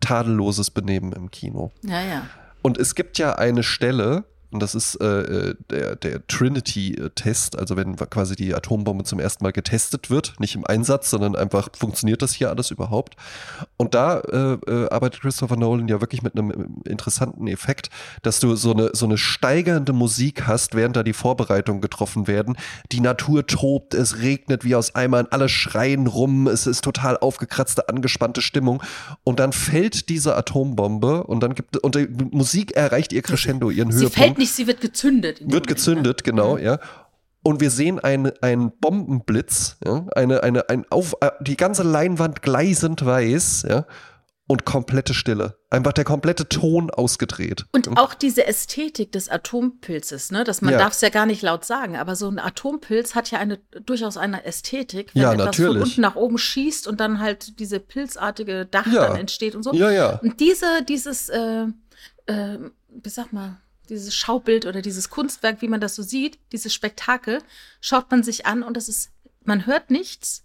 [0.00, 1.70] tadelloses Benehmen im Kino.
[1.82, 2.26] Ja, ja.
[2.62, 7.76] Und es gibt ja eine Stelle, und das ist äh, äh, der, der Trinity-Test, also
[7.76, 12.20] wenn quasi die Atombombe zum ersten Mal getestet wird, nicht im Einsatz, sondern einfach funktioniert
[12.22, 13.14] das hier alles überhaupt.
[13.76, 17.90] Und da äh, äh, arbeitet Christopher Nolan ja wirklich mit einem interessanten Effekt,
[18.22, 22.56] dass du so eine, so eine steigernde Musik hast, während da die Vorbereitungen getroffen werden.
[22.90, 27.88] Die Natur tobt, es regnet wie aus Eimern, alle schreien rum, es ist total aufgekratzte,
[27.88, 28.82] angespannte Stimmung.
[29.22, 33.92] Und dann fällt diese Atombombe und dann gibt und die Musik erreicht ihr Crescendo, ihren
[33.92, 35.40] Höhepunkt nicht, sie wird gezündet.
[35.40, 36.22] Wird Moment, gezündet, ne?
[36.24, 36.64] genau, mhm.
[36.64, 36.78] ja.
[37.42, 42.42] Und wir sehen einen, einen Bombenblitz, ja, eine, eine, ein auf, äh, die ganze Leinwand
[42.42, 43.86] gleisend weiß, ja,
[44.50, 45.56] und komplette Stille.
[45.70, 47.66] Einfach der komplette Ton ausgedreht.
[47.70, 50.42] Und auch diese Ästhetik des Atompilzes, ne?
[50.42, 50.78] Das, man ja.
[50.80, 54.16] darf es ja gar nicht laut sagen, aber so ein Atompilz hat ja eine, durchaus
[54.16, 55.72] eine Ästhetik, wenn ja, etwas natürlich.
[55.74, 59.06] von unten nach oben schießt und dann halt diese pilzartige Dach ja.
[59.06, 59.72] dann entsteht und so.
[59.72, 60.18] Ja, ja.
[60.18, 61.66] Und diese, dieses, äh,
[62.26, 66.72] ähm, wie sag mal, dieses Schaubild oder dieses Kunstwerk, wie man das so sieht, dieses
[66.72, 67.42] Spektakel,
[67.80, 69.10] schaut man sich an und das ist,
[69.44, 70.44] man hört nichts,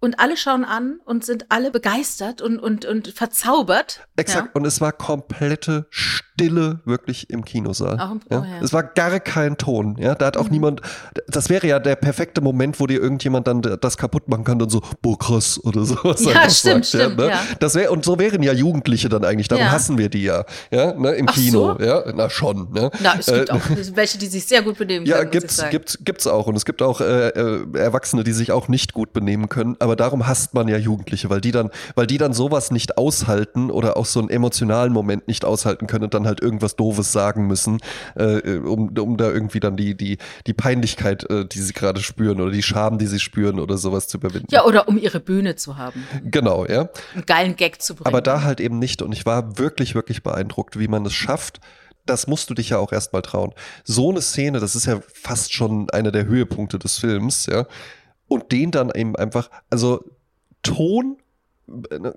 [0.00, 4.06] und alle schauen an und sind alle begeistert und, und, und verzaubert.
[4.16, 4.46] Exakt.
[4.46, 4.50] Ja.
[4.52, 7.98] Und es war komplette Stille wirklich im Kinosaal.
[7.98, 8.40] Auch im, ja.
[8.40, 8.60] Oh, ja.
[8.62, 9.96] Es war gar kein Ton.
[9.98, 10.52] Ja, da hat auch mhm.
[10.52, 10.80] niemand.
[11.28, 14.70] Das wäre ja der perfekte Moment, wo dir irgendjemand dann das kaputt machen kann und
[14.70, 16.22] so, boah, krass oder sowas.
[16.24, 17.16] Ja, stimmt, sagt, stimmt.
[17.16, 17.28] Ne?
[17.28, 17.40] Ja?
[17.58, 19.48] Das wäre und so wären ja Jugendliche dann eigentlich.
[19.48, 20.44] Darum hassen wir die ja.
[20.70, 21.12] Ja, ne?
[21.12, 21.76] im Ach Kino.
[21.78, 21.84] So?
[21.84, 22.70] Ja, na schon.
[22.72, 22.90] Ne?
[23.00, 23.60] Na, es gibt äh, auch
[23.94, 25.18] welche, die sich sehr gut benehmen können.
[25.18, 26.46] Ja, gibt's, gibt's, gibt's auch.
[26.46, 29.76] Und es gibt auch äh, äh, Erwachsene, die sich auch nicht gut benehmen können.
[29.86, 33.70] Aber darum hasst man ja Jugendliche, weil die dann, weil die dann sowas nicht aushalten
[33.70, 37.46] oder auch so einen emotionalen Moment nicht aushalten können und dann halt irgendwas Doofes sagen
[37.46, 37.78] müssen,
[38.16, 40.18] äh, um, um da irgendwie dann die, die,
[40.48, 44.08] die Peinlichkeit, äh, die sie gerade spüren oder die Scham, die sie spüren oder sowas
[44.08, 44.48] zu überwinden.
[44.50, 46.04] Ja, oder um ihre Bühne zu haben.
[46.24, 46.88] Genau, ja.
[47.14, 48.08] Einen geilen Gag zu bringen.
[48.08, 49.02] Aber da halt eben nicht.
[49.02, 51.60] Und ich war wirklich, wirklich beeindruckt, wie man es schafft,
[52.06, 53.52] das musst du dich ja auch erstmal trauen.
[53.84, 57.66] So eine Szene, das ist ja fast schon einer der Höhepunkte des Films, ja.
[58.28, 60.04] Und den dann eben einfach, also
[60.62, 61.18] Ton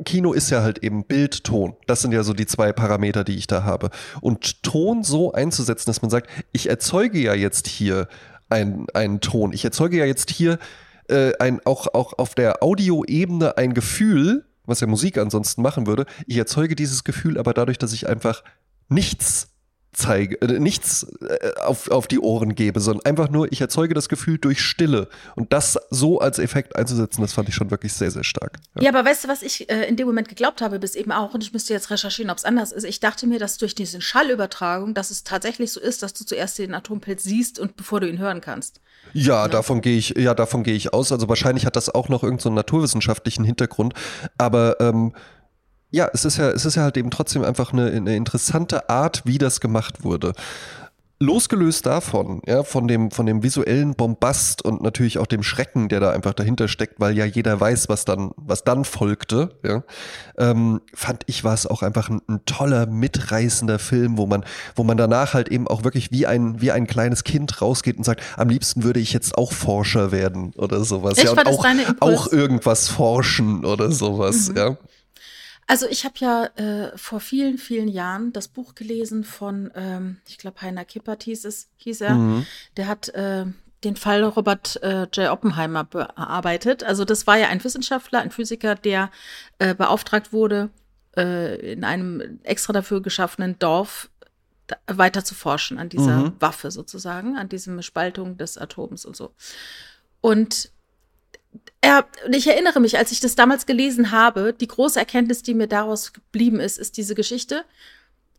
[0.06, 1.76] Kino ist ja halt eben Bild, Ton.
[1.88, 3.90] Das sind ja so die zwei Parameter, die ich da habe.
[4.22, 8.08] Und Ton so einzusetzen, dass man sagt, ich erzeuge ja jetzt hier
[8.50, 9.54] einen Ton.
[9.54, 10.60] Ich erzeuge ja jetzt hier
[11.08, 16.06] äh, ein, auch, auch auf der Audioebene ein Gefühl, was ja Musik ansonsten machen würde.
[16.28, 18.44] Ich erzeuge dieses Gefühl aber dadurch, dass ich einfach
[18.88, 19.50] nichts
[19.92, 24.10] zeige, äh, nichts äh, auf, auf die Ohren gebe, sondern einfach nur, ich erzeuge das
[24.10, 25.08] Gefühl durch Stille.
[25.36, 28.60] Und das so als Effekt einzusetzen, das fand ich schon wirklich sehr, sehr stark.
[28.76, 31.12] Ja, ja aber weißt du, was ich äh, in dem Moment geglaubt habe, bis eben
[31.12, 32.84] auch, und ich müsste jetzt recherchieren, ob es anders ist.
[32.84, 36.60] Ich dachte mir, dass durch diese Schallübertragung, dass es tatsächlich so ist, dass du zuerst
[36.60, 38.82] den Atompilz siehst und bevor du ihn hören kannst.
[39.14, 39.48] Ja, ja.
[39.48, 41.12] davon gehe ich, ja, davon gehe ich aus.
[41.12, 43.94] Also wahrscheinlich hat das auch noch irgendeinen so naturwissenschaftlichen Hintergrund.
[44.38, 45.14] Aber ähm,
[45.92, 49.24] ja, es ist ja, es ist ja halt eben trotzdem einfach eine, eine interessante Art,
[49.26, 50.34] wie das gemacht wurde
[51.22, 56.00] losgelöst davon, ja, von dem, von dem visuellen Bombast und natürlich auch dem Schrecken, der
[56.00, 59.84] da einfach dahinter steckt, weil ja jeder weiß, was dann, was dann folgte, ja,
[60.38, 64.86] ähm, fand ich war es auch einfach ein, ein, toller, mitreißender Film, wo man, wo
[64.86, 68.24] man danach halt eben auch wirklich wie ein, wie ein kleines Kind rausgeht und sagt,
[68.38, 71.66] am liebsten würde ich jetzt auch Forscher werden oder sowas, ich ja, und auch,
[72.00, 74.58] auch irgendwas forschen oder sowas, mhm.
[74.58, 74.78] ja.
[75.70, 80.40] Also ich habe ja äh, vor vielen, vielen Jahren das Buch gelesen von, ähm, ich
[80.40, 82.16] glaube, Heiner Kippert hieß es, hieß er.
[82.16, 82.48] Mhm.
[82.76, 83.46] Der hat äh,
[83.84, 85.30] den Fall Robert äh, J.
[85.30, 86.84] Oppenheimer bearbeitet.
[86.84, 89.12] Also das war ja ein Wissenschaftler, ein Physiker, der
[89.60, 90.72] äh, beauftragt wurde,
[91.16, 94.10] äh, in einem extra dafür geschaffenen Dorf
[94.88, 96.34] weiter zu forschen an dieser mhm.
[96.40, 99.36] Waffe sozusagen, an diesem Spaltung des Atoms und so.
[100.20, 100.72] Und
[101.82, 105.68] er, ich erinnere mich, als ich das damals gelesen habe, die große Erkenntnis, die mir
[105.68, 107.64] daraus geblieben ist, ist diese Geschichte.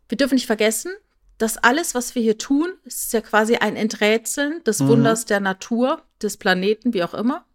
[0.09, 0.91] Wir dürfen nicht vergessen,
[1.37, 4.89] dass alles, was wir hier tun, ist ja quasi ein Enträtseln des mhm.
[4.89, 7.45] Wunders der Natur, des Planeten, wie auch immer.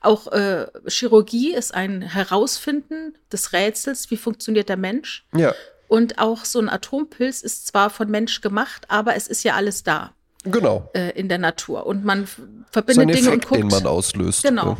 [0.00, 5.26] Auch äh, Chirurgie ist ein Herausfinden des Rätsels, wie funktioniert der Mensch.
[5.34, 5.52] Ja.
[5.88, 9.82] Und auch so ein Atompilz ist zwar von Mensch gemacht, aber es ist ja alles
[9.82, 10.12] da.
[10.44, 10.90] Genau.
[10.94, 11.86] Äh, in der Natur.
[11.86, 12.28] Und man
[12.70, 13.60] verbindet Dinge Effekt, und guckt.
[13.60, 14.44] den man auslöst.
[14.44, 14.72] Genau.
[14.72, 14.76] Ja.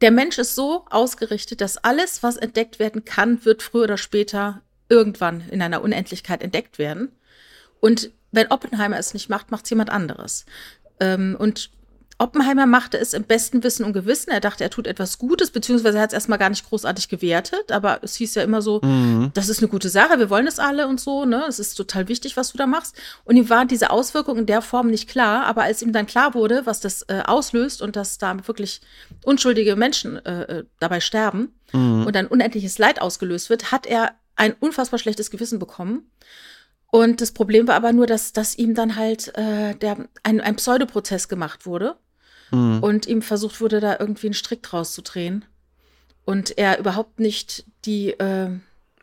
[0.00, 4.62] Der Mensch ist so ausgerichtet, dass alles, was entdeckt werden kann, wird früher oder später
[4.88, 7.12] irgendwann in einer Unendlichkeit entdeckt werden.
[7.80, 10.44] Und wenn Oppenheimer es nicht macht, macht es jemand anderes.
[11.00, 11.70] Ähm, und
[12.18, 14.30] Oppenheimer machte es im besten Wissen und Gewissen.
[14.30, 17.70] Er dachte, er tut etwas Gutes, beziehungsweise er hat es erstmal gar nicht großartig gewertet,
[17.70, 19.32] aber es hieß ja immer so, mhm.
[19.34, 21.44] das ist eine gute Sache, wir wollen es alle und so, ne?
[21.46, 22.96] Es ist total wichtig, was du da machst.
[23.24, 26.32] Und ihm war diese Auswirkung in der Form nicht klar, aber als ihm dann klar
[26.32, 28.80] wurde, was das äh, auslöst und dass da wirklich
[29.24, 32.06] unschuldige Menschen äh, äh dabei sterben mhm.
[32.06, 36.10] und ein unendliches Leid ausgelöst wird, hat er ein unfassbar schlechtes Gewissen bekommen.
[36.90, 40.56] Und das Problem war aber nur, dass, dass ihm dann halt äh, der, ein, ein
[40.56, 41.96] Pseudoprozess gemacht wurde
[42.50, 42.78] mhm.
[42.80, 45.44] und ihm versucht wurde, da irgendwie einen Strick draus zu drehen.
[46.24, 48.50] Und er überhaupt nicht die, äh,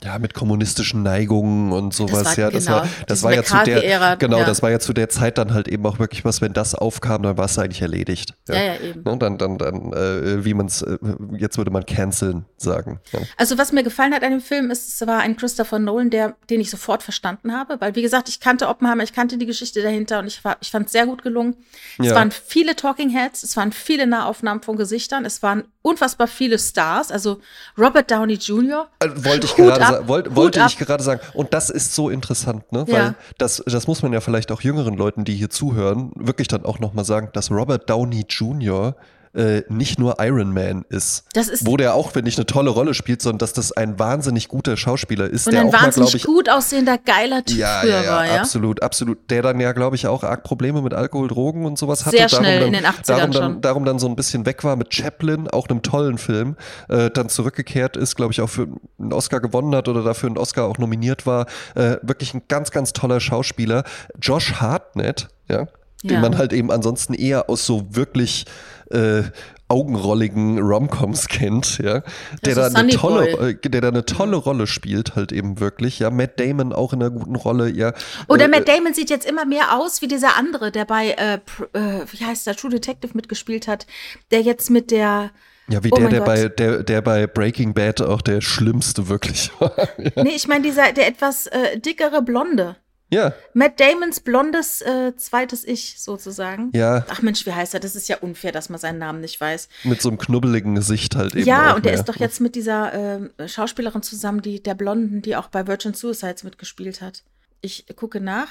[0.03, 2.23] ja, mit kommunistischen Neigungen und sowas.
[2.23, 4.45] Das war, ja, das genau, war, das war ja zu der, genau, ja.
[4.45, 7.23] das war ja zu der Zeit dann halt eben auch wirklich was, wenn das aufkam,
[7.23, 8.33] dann war es eigentlich erledigt.
[8.47, 9.01] Ja, ja, ja eben.
[9.03, 10.97] Und ne, dann, dann, dann, äh, wie man es, äh,
[11.37, 12.99] jetzt würde man canceln sagen.
[13.11, 13.19] Ja.
[13.37, 16.35] Also was mir gefallen hat an dem Film ist, es war ein Christopher Nolan, der,
[16.49, 19.81] den ich sofort verstanden habe, weil wie gesagt, ich kannte Oppenheimer, ich kannte die Geschichte
[19.81, 21.55] dahinter und ich war, ich fand es sehr gut gelungen.
[21.97, 26.59] Es waren viele Talking Heads, es waren viele Nahaufnahmen von Gesichtern, es waren unfassbar viele
[26.59, 27.39] Stars, also
[27.77, 28.89] Robert Downey Jr.
[28.99, 31.21] Äh, wollte ich gerade sagen wollt, wollte ich gerade sagen.
[31.33, 32.85] Und das ist so interessant, ne?
[32.87, 33.15] Weil ja.
[33.37, 36.79] das, das muss man ja vielleicht auch jüngeren Leuten, die hier zuhören, wirklich dann auch
[36.79, 38.95] nochmal sagen, dass Robert Downey Jr.
[39.35, 41.25] äh, nicht nur Iron Man ist.
[41.33, 43.97] Das ist- Wo der auch, finde ich, eine tolle Rolle spielt, sondern dass das ein
[43.97, 47.57] wahnsinnig guter Schauspieler ist, Und der ein auch mal, wahnsinnig ich, gut aussehender, geiler Typ
[47.57, 48.35] ja, ja, ja, war, ja?
[48.39, 49.17] absolut, absolut.
[49.31, 52.17] Der dann ja, glaube ich, auch arg Probleme mit Alkohol, Drogen und sowas hatte.
[52.17, 53.61] Sehr schnell darum in dann, den 80ern darum dann, schon.
[53.61, 56.55] Darum dann so ein bisschen weg war mit Chaplin, auch einem tollen Film,
[56.89, 58.67] äh, dann zurückgekehrt ist, glaube ich, auch für
[58.99, 61.47] einen Oscar gewonnen hat oder dafür einen Oscar auch nominiert war.
[61.75, 63.83] Äh, wirklich ein ganz, ganz toller Schauspieler.
[64.21, 65.67] Josh Hartnett, ja,
[66.03, 66.19] den Ja.
[66.19, 68.45] man halt eben ansonsten eher aus so wirklich
[68.91, 69.23] äh,
[69.69, 72.03] augenrolligen Romcoms kennt, ja,
[72.45, 76.09] der da eine tolle, äh, der da eine tolle Rolle spielt, halt eben wirklich, ja,
[76.11, 77.93] Matt Damon auch in einer guten Rolle, ja.
[78.27, 81.39] Oder äh, Matt Damon sieht jetzt immer mehr aus wie dieser andere, der bei, äh,
[81.73, 83.87] äh, wie heißt der, True Detective mitgespielt hat,
[84.31, 85.31] der jetzt mit der,
[85.69, 86.27] Ja, wie Oh der, der Gott.
[86.27, 89.73] bei, der, der bei Breaking Bad auch der schlimmste wirklich war.
[89.97, 92.75] nee, ich meine dieser, der etwas äh, dickere Blonde.
[93.13, 96.71] Ja, Matt Damons blondes äh, zweites Ich sozusagen.
[96.73, 97.79] ja, Ach Mensch, wie heißt er?
[97.79, 99.69] Das ist ja unfair, dass man seinen Namen nicht weiß.
[99.83, 101.45] mit so einem knubbeligen Gesicht halt eben.
[101.47, 101.99] ja, und der mehr.
[101.99, 105.93] ist doch jetzt mit dieser ähm, Schauspielerin zusammen, die der Blonden, die auch bei Virgin
[105.93, 107.23] Suicides mitgespielt hat.
[107.61, 108.49] Ich gucke nach.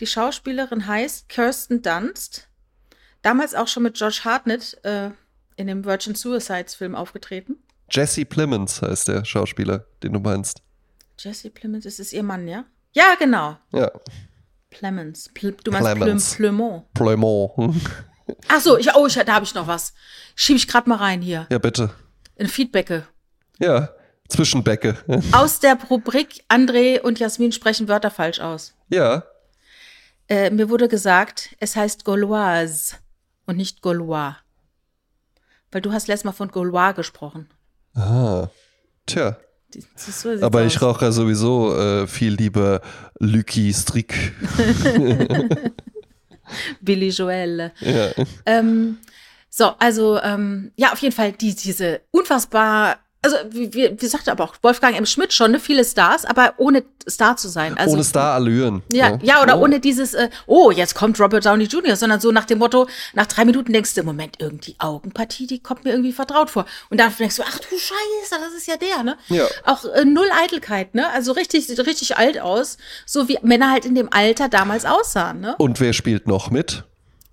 [0.00, 2.48] Die Schauspielerin heißt Kirsten Dunst.
[3.22, 5.10] Damals auch schon mit Josh Hartnett äh,
[5.56, 7.56] in dem Virgin Suicides Film aufgetreten.
[7.90, 10.62] Jesse Plemons heißt der Schauspieler, den du meinst.
[11.18, 12.64] Jesse Plemons, ist es ihr Mann, ja?
[12.92, 13.56] Ja, genau.
[13.72, 13.90] Ja,
[14.70, 15.30] Plemons.
[15.34, 16.86] Ple du meinst Plem Plemons.
[16.94, 17.56] Plemont.
[17.56, 17.80] Hm.
[18.48, 19.92] Ach so, ich, oh, ich, da habe ich noch was.
[20.34, 21.46] Schieb ich gerade mal rein hier.
[21.50, 21.90] Ja, bitte.
[22.36, 23.06] In Feedbacke.
[23.58, 23.90] Ja,
[24.28, 24.96] Zwischenbecke.
[25.32, 28.74] Aus der Rubrik André und Jasmin sprechen Wörter falsch aus.
[28.88, 29.24] Ja,
[30.28, 32.94] Äh, mir wurde gesagt, es heißt Gauloise
[33.44, 34.36] und nicht Gaulois.
[35.70, 37.50] Weil du hast letztes Mal von Gaulois gesprochen.
[37.94, 38.48] ah,
[39.06, 39.36] tja.
[40.40, 42.80] Aber ich rauche ja sowieso äh, viel lieber
[43.18, 44.34] Lucky Strick.
[46.80, 47.72] Billy Joel.
[47.80, 48.10] Ja.
[48.46, 48.98] Ähm,
[49.48, 54.32] so, also, ähm, ja, auf jeden Fall die, diese unfassbar, also, wie, wie, wie sagte
[54.32, 55.06] aber auch Wolfgang M.
[55.06, 57.78] Schmidt schon, ne, viele Stars, aber ohne Star zu sein.
[57.78, 58.82] Also, Ohne Star-Allüren.
[58.92, 59.62] Ja, ja, oder Oh.
[59.62, 63.26] ohne dieses, äh, oh, jetzt kommt Robert Downey Jr., sondern so nach dem Motto, nach
[63.26, 66.66] drei Minuten denkst du, Moment, irgendwie Augenpartie, die kommt mir irgendwie vertraut vor.
[66.90, 69.16] Und dann denkst du, ach du Scheiße, das ist ja der, ne?
[69.28, 69.46] Ja.
[69.64, 71.08] Auch äh, null Eitelkeit, ne?
[71.10, 75.40] Also richtig, sieht richtig alt aus, so wie Männer halt in dem Alter damals aussahen,
[75.40, 75.54] ne?
[75.58, 76.84] Und wer spielt noch mit?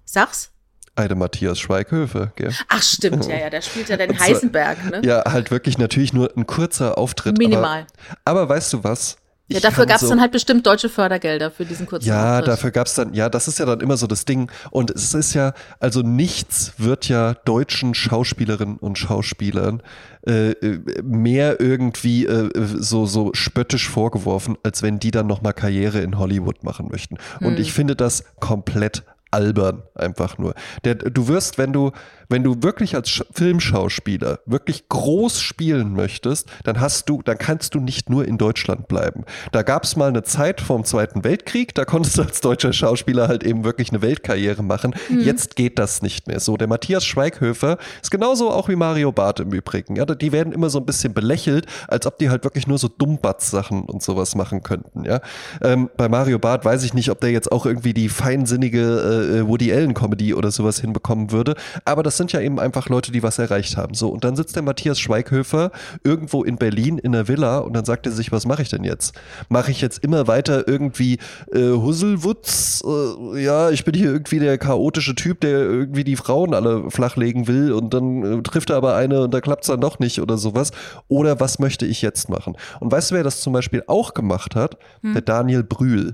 [0.05, 0.51] Sag's.
[0.99, 2.51] Eine Matthias Schweighöfer, gell?
[2.67, 5.01] Ach, stimmt, ja, ja, der spielt ja den Heisenberg, ne?
[5.05, 7.37] Ja, halt wirklich natürlich nur ein kurzer Auftritt.
[7.37, 7.85] Minimal.
[8.25, 9.15] Aber, aber weißt du was?
[9.47, 12.33] Ja, Ich dafür kann gab's so- dann halt bestimmt deutsche Fördergelder für diesen kurzen Ja,
[12.33, 12.47] Auftritt.
[12.49, 14.51] dafür gab's dann, ja, das ist ja dann immer so das Ding.
[14.71, 19.81] Und es ist ja, also nichts wird ja deutschen Schauspielerinnen und Schauspielern
[20.27, 26.01] äh, äh, mehr irgendwie äh, so, so spöttisch vorgeworfen, als wenn die dann nochmal Karriere
[26.01, 27.17] in Hollywood machen möchten.
[27.39, 27.61] Und Hm.
[27.61, 30.53] ich finde das komplett albern, einfach nur.
[30.83, 31.91] Der, du wirst, wenn du,
[32.29, 37.73] wenn du wirklich als Sch Filmschauspieler wirklich groß spielen möchtest, dann hast du, dann kannst
[37.73, 39.25] du nicht nur in Deutschland bleiben.
[39.51, 43.27] Da gab es mal eine Zeit vom Zweiten Weltkrieg, da konntest du als deutscher Schauspieler
[43.27, 44.93] halt eben wirklich eine Weltkarriere machen.
[45.09, 46.55] Jetzt geht das nicht mehr so.
[46.55, 49.95] Der Matthias Schweighöfer ist genauso auch wie Mario Barth im Übrigen.
[49.95, 52.87] Ja, die werden immer so ein bisschen belächelt, als ob die halt wirklich nur so
[52.87, 55.05] Dummbatz-Sachen und sowas machen könnten.
[55.05, 55.21] Ja,
[55.61, 59.47] ähm, bei Mario Barth weiß ich nicht, ob der jetzt auch irgendwie die feinsinnige äh,
[59.47, 61.55] Woody Allen Comedy oder sowas hinbekommen würde.
[61.85, 63.95] Aber das sind ja eben einfach Leute, die was erreicht haben.
[63.95, 65.71] So und dann sitzt der Matthias Schweighöfer
[66.03, 68.83] irgendwo in Berlin in einer Villa und dann sagt er sich, was mache ich denn
[68.83, 69.19] jetzt?
[69.49, 71.17] Mache ich jetzt immer weiter irgendwie
[71.51, 72.83] äh, Husselwutz?
[72.85, 77.47] Äh, ja, ich bin hier irgendwie der chaotische Typ, der irgendwie die Frauen alle flachlegen
[77.47, 80.21] will und dann äh, trifft er aber eine und da klappt es dann doch nicht
[80.21, 80.71] oder sowas.
[81.07, 82.55] Oder was möchte ich jetzt machen?
[82.79, 84.77] Und weißt du, wer das zum Beispiel auch gemacht hat?
[85.03, 86.13] Der Daniel Brühl.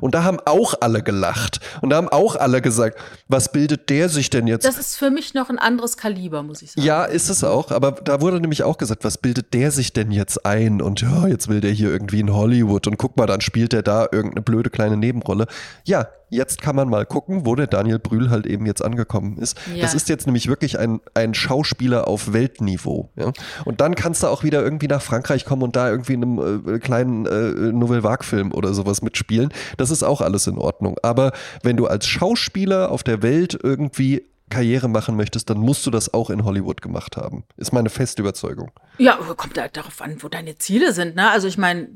[0.00, 1.60] Und da haben auch alle gelacht.
[1.80, 4.64] Und da haben auch alle gesagt, was bildet der sich denn jetzt?
[4.64, 6.86] Das ist für mich noch ein anderes Kaliber, muss ich sagen.
[6.86, 10.10] Ja, ist es auch, aber da wurde nämlich auch gesagt, was bildet der sich denn
[10.10, 10.82] jetzt ein?
[10.82, 13.82] Und ja, jetzt will der hier irgendwie in Hollywood und guck mal, dann spielt er
[13.82, 15.46] da irgendeine blöde kleine Nebenrolle.
[15.84, 19.58] Ja, jetzt kann man mal gucken, wo der Daniel Brühl halt eben jetzt angekommen ist.
[19.74, 19.82] Ja.
[19.82, 23.10] Das ist jetzt nämlich wirklich ein, ein Schauspieler auf Weltniveau.
[23.16, 23.32] Ja?
[23.64, 26.74] Und dann kannst du auch wieder irgendwie nach Frankreich kommen und da irgendwie in einem
[26.74, 29.52] äh, kleinen äh, Nouvelle Vague-Film oder sowas mitspielen.
[29.76, 30.96] Das ist auch alles in Ordnung.
[31.02, 35.90] Aber wenn du als Schauspieler auf der Welt irgendwie Karriere machen möchtest, dann musst du
[35.90, 37.44] das auch in Hollywood gemacht haben.
[37.56, 38.70] Ist meine feste Überzeugung.
[38.98, 41.30] Ja, kommt halt darauf an, wo deine Ziele sind, ne?
[41.30, 41.88] Also ich meine,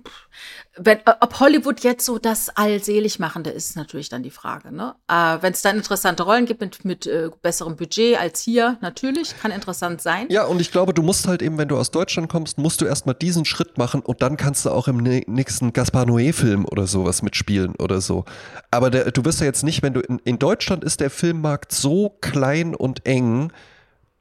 [0.85, 4.95] äh, ob Hollywood jetzt so das Allseligmachende ist, ist natürlich dann die Frage, ne?
[5.09, 9.39] Äh, wenn es dann interessante Rollen gibt mit, mit äh, besserem Budget als hier, natürlich,
[9.41, 10.27] kann interessant sein.
[10.29, 12.85] Ja, und ich glaube, du musst halt eben, wenn du aus Deutschland kommst, musst du
[12.85, 16.87] erstmal diesen Schritt machen und dann kannst du auch im nä- nächsten Gaspar Noé-Film oder
[16.87, 18.25] sowas mitspielen oder so.
[18.71, 21.73] Aber der, du wirst ja jetzt nicht, wenn du in, in Deutschland ist der Filmmarkt
[21.73, 23.53] so klein und eng,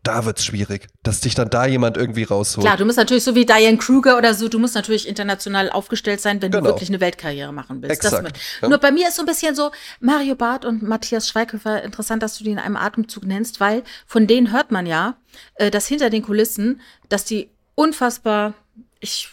[0.04, 2.66] da wird's schwierig, dass dich dann da jemand irgendwie rausholt.
[2.66, 6.22] Klar, du musst natürlich so wie Diane Kruger oder so, du musst natürlich international aufgestellt
[6.22, 6.64] sein, wenn Genau.
[6.64, 8.04] du wirklich eine Weltkarriere machen willst.
[8.04, 8.70] Das Exakt, ja.
[8.70, 12.38] Nur bei mir ist so ein bisschen so, Mario Barth und Matthias Schweighöfer, interessant, dass
[12.38, 15.16] du die in einem Atemzug nennst, weil von denen hört man ja,
[15.56, 16.80] äh, dass hinter den Kulissen,
[17.10, 18.54] dass die unfassbar,
[19.02, 19.30] ich,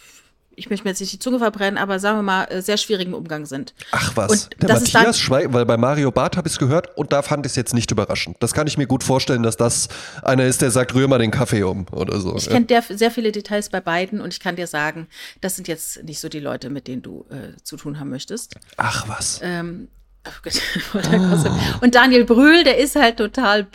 [0.57, 3.13] ich möchte mir jetzt nicht die Zunge verbrennen, aber sagen wir mal, äh, sehr schwierigen
[3.13, 3.75] Umgang sind.
[3.91, 6.59] Ach was, Und der das ist Matthias Schweig, weil bei Mario Barth habe ich es
[6.59, 8.37] gehört und da fand ich es jetzt nicht überraschend.
[8.39, 9.87] Das kann ich mir gut vorstellen, dass das
[10.23, 12.35] einer ist, der sagt, rühr mal den Kaffee um oder so.
[12.35, 12.59] Ich ja.
[12.59, 15.07] kenne sehr viele Details bei beiden und ich kann dir sagen,
[15.41, 18.55] das sind jetzt nicht so die Leute, mit denen du äh, zu tun haben möchtest.
[18.77, 19.39] Ach was.
[19.43, 19.89] Ähm,
[20.27, 20.59] oh Gott.
[21.81, 23.67] Und Daniel Brühl, der ist halt total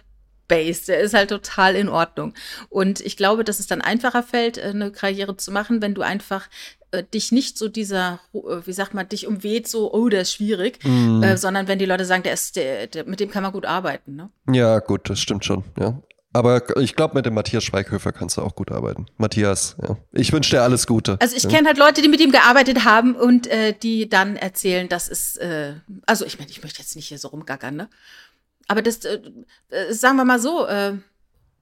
[0.48, 2.34] based, der ist halt total in Ordnung.
[2.68, 6.02] Und ich glaube, dass es dann einfacher fällt, äh, eine Karriere zu machen, wenn du
[6.02, 6.48] einfach
[6.90, 10.34] äh, dich nicht so dieser, äh, wie sagt man, dich umweht, so, oh, der ist
[10.34, 11.22] schwierig, Mhm.
[11.22, 13.64] äh, sondern wenn die Leute sagen, der ist, der, der, mit dem kann man gut
[13.66, 14.16] arbeiten.
[14.16, 14.30] Ne?
[14.52, 15.98] Ja, gut, das stimmt schon, ja.
[16.34, 19.04] Aber ich glaube, mit dem Matthias Schweighöfer kannst du auch gut arbeiten.
[19.18, 19.98] Matthias, ja.
[20.12, 21.18] Ich wünsche dir alles Gute.
[21.20, 24.88] Also ich kenne halt Leute, die mit ihm gearbeitet haben und äh, die dann erzählen,
[24.88, 25.74] das ist, äh,
[26.06, 27.88] also ich meine, ich möchte jetzt nicht hier so rumgackern, ne?
[28.68, 29.20] Aber das, äh,
[29.70, 30.94] äh, sagen wir mal so, äh,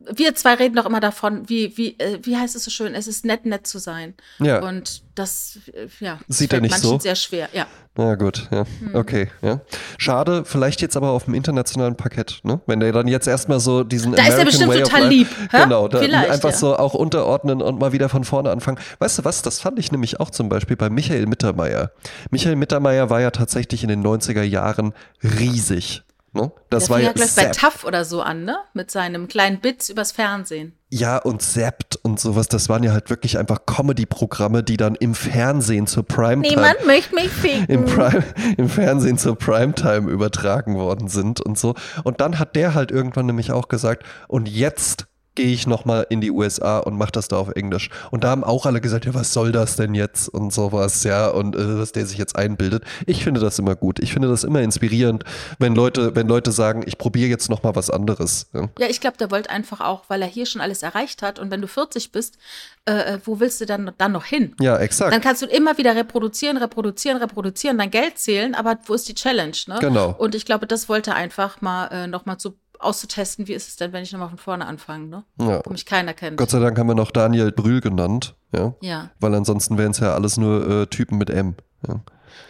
[0.00, 3.06] wir zwei reden doch immer davon, wie, wie, äh, wie heißt es so schön, es
[3.06, 4.14] ist nett, nett zu sein.
[4.38, 4.62] Ja.
[4.62, 6.98] Und das, äh, ja, das Sieht er nicht manchen so?
[6.98, 7.66] sehr schwer, ja.
[7.96, 8.64] Na gut, ja.
[8.64, 8.94] Hm.
[8.94, 9.60] Okay, ja.
[9.98, 12.60] Schade, vielleicht jetzt aber auf dem internationalen Parkett, ne?
[12.66, 15.62] Wenn der dann jetzt erstmal so diesen Da ist er American bestimmt total lieb, hä?
[15.64, 16.56] Genau, da Vielleicht, einfach ja.
[16.56, 18.78] so auch unterordnen und mal wieder von vorne anfangen.
[19.00, 21.90] Weißt du was, das fand ich nämlich auch zum Beispiel bei Michael Mittermeier.
[22.30, 26.02] Michael Mittermeier war ja tatsächlich in den 90er Jahren riesig.
[26.32, 26.52] Ne?
[26.68, 27.52] Das Der war fing ja gleich bei Zapp.
[27.72, 28.56] TAF oder so an, ne?
[28.72, 30.74] Mit seinem kleinen Bits übers Fernsehen.
[30.88, 35.14] Ja, und Zapped und sowas, das waren ja halt wirklich einfach Comedy-Programme, die dann im
[35.14, 37.66] Fernsehen zur Primetime Niemand möchte mich ficken.
[37.66, 38.24] im, Prime,
[38.56, 41.74] im Fernsehen zur Primetime übertragen worden sind und so.
[42.04, 45.06] Und dann hat der halt irgendwann nämlich auch gesagt, und jetzt
[45.40, 47.88] gehe ich nochmal in die USA und mache das da auf Englisch.
[48.10, 51.28] Und da haben auch alle gesagt, ja, was soll das denn jetzt und sowas, ja,
[51.28, 52.84] und äh, was der sich jetzt einbildet.
[53.06, 54.00] Ich finde das immer gut.
[54.00, 55.24] Ich finde das immer inspirierend,
[55.58, 58.50] wenn Leute, wenn Leute sagen, ich probiere jetzt nochmal was anderes.
[58.52, 58.68] Ja.
[58.78, 61.50] Ja, ich glaube, der wollte einfach auch, weil er hier schon alles erreicht hat und
[61.50, 62.36] wenn du 40 bist,
[62.84, 64.54] äh, äh, wo willst du dann, dann noch hin?
[64.60, 65.10] Ja, exakt.
[65.10, 69.14] Dann kannst du immer wieder reproduzieren, reproduzieren, reproduzieren, dein Geld zählen, aber wo ist die
[69.14, 69.56] Challenge?
[69.68, 69.78] Ne?
[69.80, 70.14] Genau.
[70.18, 73.76] Und ich glaube, das wollte er einfach mal äh, nochmal zu auszutesten, wie ist es
[73.76, 75.24] denn, wenn ich nochmal von vorne anfange, ne?
[75.38, 75.60] Ja.
[75.64, 76.36] Wo mich keiner kennt.
[76.36, 78.74] Gott sei Dank haben wir noch Daniel Brühl genannt, ja.
[78.80, 79.10] ja.
[79.20, 81.54] Weil ansonsten wären es ja alles nur äh, Typen mit M.
[81.86, 82.00] Ja.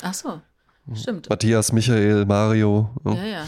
[0.03, 0.40] Ach so.
[0.95, 1.29] Stimmt.
[1.31, 2.90] Matthias, Michael, Mario.
[3.05, 3.12] Ja.
[3.14, 3.47] Ja, ja.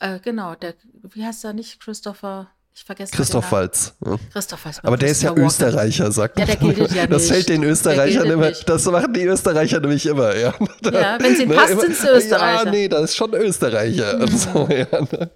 [0.00, 1.78] Äh, genau, der, wie heißt er nicht?
[1.80, 3.52] Christopher, ich vergesse Christoph.
[3.52, 3.94] Walz.
[4.04, 4.16] Ja.
[4.32, 4.80] Christoph Waltz.
[4.82, 5.42] Aber der ist ja Walker.
[5.46, 6.56] Österreicher, sagt Ja, man.
[6.58, 7.32] der gilt ja Das nicht.
[7.32, 8.66] fällt den Österreichern immer, nicht.
[8.68, 10.54] das machen die Österreicher nämlich immer, ja.
[10.84, 12.60] Ja, wenn sie Ne, passt, sind sie Österreicher.
[12.60, 12.66] Mhm.
[12.66, 14.20] Ja, nee, das ist schon Österreicher.
[14.20, 15.30] Und so, ja, ne.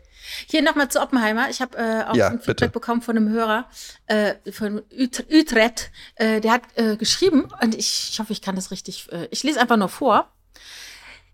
[0.50, 1.50] Hier nochmal zu Oppenheimer.
[1.50, 2.68] Ich habe äh, auch Ja, ein Feedback bitte.
[2.70, 3.68] bekommen von einem Hörer
[4.06, 5.90] äh, von Ut Utrecht.
[6.14, 9.42] Äh, der hat äh, geschrieben, und ich, ich hoffe, ich kann das richtig, äh, ich
[9.42, 10.32] lese einfach nur vor.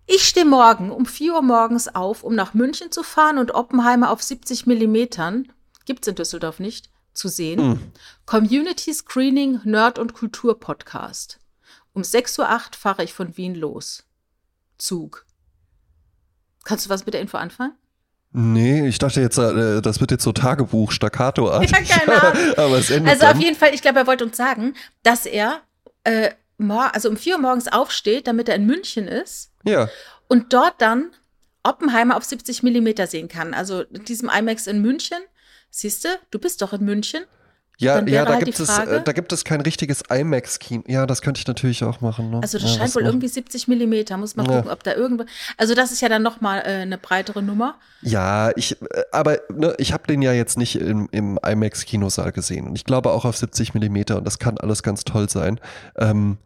[0.07, 4.11] Ich stehe morgen um 4 Uhr morgens auf, um nach München zu fahren und Oppenheimer
[4.11, 5.50] auf 70 Millimetern,
[5.85, 7.61] gibt's in Düsseldorf nicht, zu sehen.
[7.61, 7.92] Hm.
[8.27, 11.38] Community Screening Nerd und Kultur Podcast.
[11.92, 14.05] Um 6.08 Uhr fahre ich von Wien los.
[14.77, 15.24] Zug.
[16.64, 17.77] Kannst du was mit der Info anfangen?
[18.37, 22.53] Nee, ich dachte jetzt, äh, das wird jetzt so Tagebuch, staccato Ja, keine Ahnung.
[22.57, 23.37] Aber es endet Also dann.
[23.37, 25.61] auf jeden Fall, ich glaube, er wollte uns sagen, dass er
[26.03, 29.88] äh, also um 4 Uhr morgens aufsteht, damit er in München ist Ja,
[30.27, 31.11] und dort dann
[31.62, 33.55] Oppenheimer auf 70 Millimeter sehen kann.
[33.55, 35.18] Also in diesem IMAX in München.
[35.70, 37.25] Siehst du, du bist doch in München.
[37.85, 40.03] Ja, Dann ja da, halt gibt die es, Frage- äh, da gibt es kein richtiges
[40.11, 40.85] IMAX-Kino.
[40.87, 42.31] Ja, das könnte ich natürlich auch machen.
[42.31, 42.40] Ne?
[42.42, 44.16] Also das ja, scheint was wohl irgendwie 70 Millimeter.
[44.16, 44.57] Muss man Ja.
[44.57, 45.25] gucken, ob da irgendwo.
[45.57, 47.77] Also das ist ja dann noch mal äh, eine breitere Nummer.
[48.03, 52.66] Ja, ich, äh, aber ne, ich habe den ja jetzt nicht im, im IMAX-Kinosaal gesehen.
[52.66, 55.61] Und ich glaube auch auf 70 Millimeter und das kann alles ganz toll sein.
[55.97, 56.38] Ähm,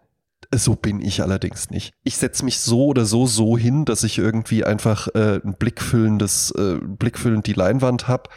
[0.55, 1.93] so bin ich allerdings nicht.
[2.05, 6.53] Ich setze mich so oder so so hin, dass ich irgendwie einfach äh, ein blickfüllendes,
[6.53, 8.31] äh, blickfüllend die Leinwand habe.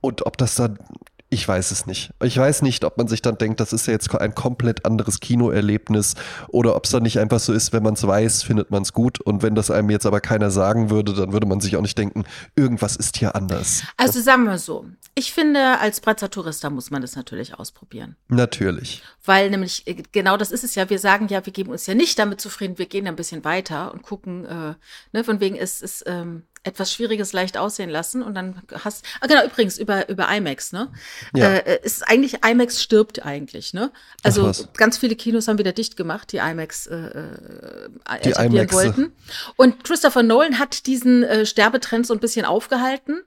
[0.00, 0.78] Und ob das dann,
[1.32, 2.10] ich weiß es nicht.
[2.22, 5.18] Ich weiß nicht, ob man sich dann denkt, das ist ja jetzt ein komplett anderes
[5.18, 6.14] Kinoerlebnis
[6.48, 8.92] oder ob es dann nicht einfach so ist, wenn man es weiß, findet man es
[8.92, 9.18] gut.
[9.18, 11.96] Und wenn das einem jetzt aber keiner sagen würde, dann würde man sich auch nicht
[11.96, 13.82] denken, irgendwas ist hier anders.
[13.96, 14.84] Also sagen wir so.
[15.14, 18.16] Ich finde, als Bratzer Tourista muss man das natürlich ausprobieren.
[18.28, 19.02] Natürlich.
[19.24, 21.94] Weil nämlich, äh, genau das ist es ja, wir sagen ja, wir geben uns ja
[21.94, 24.74] nicht damit zufrieden, wir gehen ein bisschen weiter und gucken, äh,
[25.12, 29.26] ne, von wegen ist es ähm, etwas Schwieriges leicht aussehen lassen und dann hast, ah
[29.26, 30.92] genau, übrigens über, über IMAX, ne?
[31.34, 31.54] Ja.
[31.54, 33.90] Äh, ist eigentlich, IMAX stirbt eigentlich, ne?
[34.22, 37.88] Also ganz viele Kinos haben wieder dicht gemacht, die IMAX äh, äh,
[38.24, 38.74] Die IMAXe.
[38.74, 39.12] wollten.
[39.56, 43.22] Und Christopher Nolan hat diesen äh, Sterbetrend so ein bisschen aufgehalten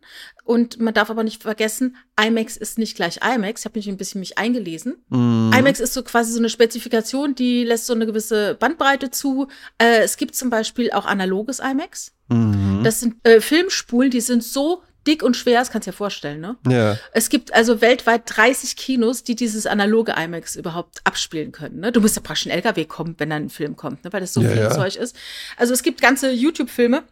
[0.46, 3.62] Und man darf aber nicht vergessen, IMAX ist nicht gleich IMAX.
[3.62, 5.04] Ich habe mich ein bisschen mich eingelesen.
[5.10, 5.52] Mhm.
[5.58, 9.48] IMAX ist so quasi so eine Spezifikation, die lässt so eine gewisse Bandbreite zu.
[9.80, 12.12] Äh, es gibt zum Beispiel auch analoges IMAX.
[12.30, 12.82] Mhm.
[12.84, 16.42] Das sind äh, Filmspulen, die sind so dick und schwer, das kannst du dir vorstellen,
[16.42, 16.58] ne?
[16.68, 16.98] Ja.
[17.12, 21.80] Es gibt also weltweit 30 Kinos, die dieses analoge IMAX überhaupt abspielen können.
[21.80, 21.92] Ne?
[21.92, 24.12] Du musst ja praktisch in LKW kommen, wenn dann ein Film kommt, ne?
[24.14, 24.72] weil das so Ja, viel ja.
[24.72, 25.16] Zeug ist.
[25.58, 27.04] Also es gibt ganze YouTube-Filme,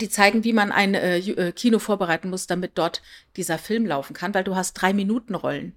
[0.00, 3.02] die zeigen, wie man ein äh, äh, Kino vorbereiten muss, damit dort
[3.36, 5.74] dieser Film laufen kann, weil du hast drei Minuten Rollen.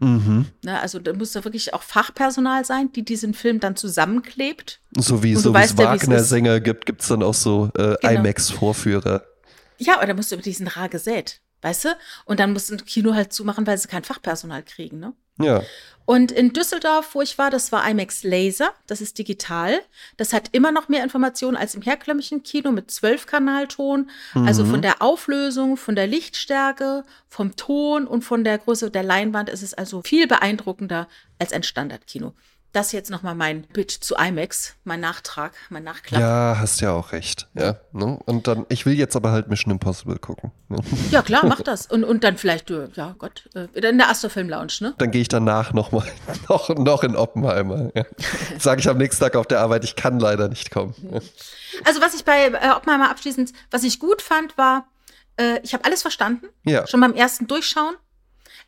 [0.00, 0.46] Mhm.
[0.62, 0.80] Ne?
[0.80, 4.80] Also da muss da wirklich auch Fachpersonal sein, die diesen Film dann zusammenklebt.
[4.96, 5.76] So wie, so wie es.
[5.78, 8.20] Wagner-Sänger gibt, gibt es dann auch so äh, Genau.
[8.20, 9.22] IMAX-Vorführer.
[9.78, 11.88] Ja, oder musst du über diesen rar gesät, weißt du?
[12.24, 15.14] Und dann musst du ein Kino halt zumachen, weil sie kein Fachpersonal kriegen, ne?
[15.38, 15.62] Ja.
[16.06, 19.80] Und in Düsseldorf, wo ich war, das war IMAX Laser, das ist digital.
[20.18, 24.10] Das hat immer noch mehr Informationen als im herkömmlichen Kino mit 12-Kanalton.
[24.34, 24.70] Also Mhm.
[24.70, 29.62] von der Auflösung, von der Lichtstärke, vom Ton und von der Größe der Leinwand ist
[29.62, 31.08] es also viel beeindruckender
[31.38, 32.34] als ein Standardkino.
[32.74, 36.20] Das jetzt nochmal mein Pitch zu IMAX, mein Nachtrag, mein Nachklapp.
[36.20, 36.54] Ja.
[36.54, 37.46] Ja, hast ja auch recht.
[37.54, 37.76] Ja.
[37.92, 38.18] Ne?
[38.26, 40.50] Und dann, ich will jetzt aber halt Mission Impossible gucken.
[40.68, 40.78] Ne?
[41.22, 41.86] klar, mach das.
[41.86, 44.94] Und, und dann vielleicht, äh, ja Gott, äh, in der Astrofilm Lounge, ne?
[44.98, 46.04] Dann gehe ich danach noch mal
[46.48, 47.92] noch, noch in Oppenheimer.
[47.94, 48.06] Ja.
[48.58, 50.96] Sage ich am nächsten Tag auf der Arbeit, ich kann leider nicht kommen.
[51.12, 51.20] Ja.
[51.84, 54.88] Also was ich bei äh, Oppenheimer abschließend, was ich gut fand, war,
[55.36, 56.48] äh, ich habe alles verstanden.
[56.64, 56.88] Ja.
[56.88, 57.94] Schon beim ersten Durchschauen.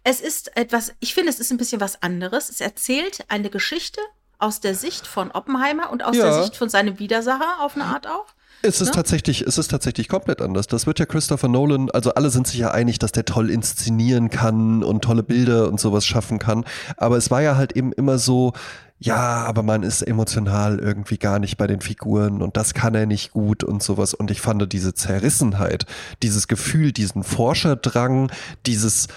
[0.09, 2.49] Es ist etwas, ich finde, es ist ein bisschen was anderes.
[2.49, 4.01] Es erzählt eine Geschichte
[4.39, 6.27] aus der Sicht von Oppenheimer und aus Ja.
[6.31, 8.27] der Sicht von seinem Widersacher auf eine Art auch.
[8.63, 8.95] Es ist Ne?
[8.95, 10.69] tatsächlich, es ist tatsächlich komplett anders.
[10.69, 14.31] Das wird ja Christopher Nolan, also alle sind sich ja einig, dass der toll inszenieren
[14.31, 16.65] kann und tolle Bilder und sowas schaffen kann.
[16.97, 18.53] Aber es war ja halt eben immer so,
[19.01, 23.07] ja, aber man ist emotional irgendwie gar nicht bei den Figuren und das kann er
[23.07, 24.15] nicht gut und sowas.
[24.15, 25.85] Und ich fand diese Zerrissenheit,
[26.23, 28.31] dieses Gefühl, diesen Forscherdrang,
[28.65, 29.09] dieses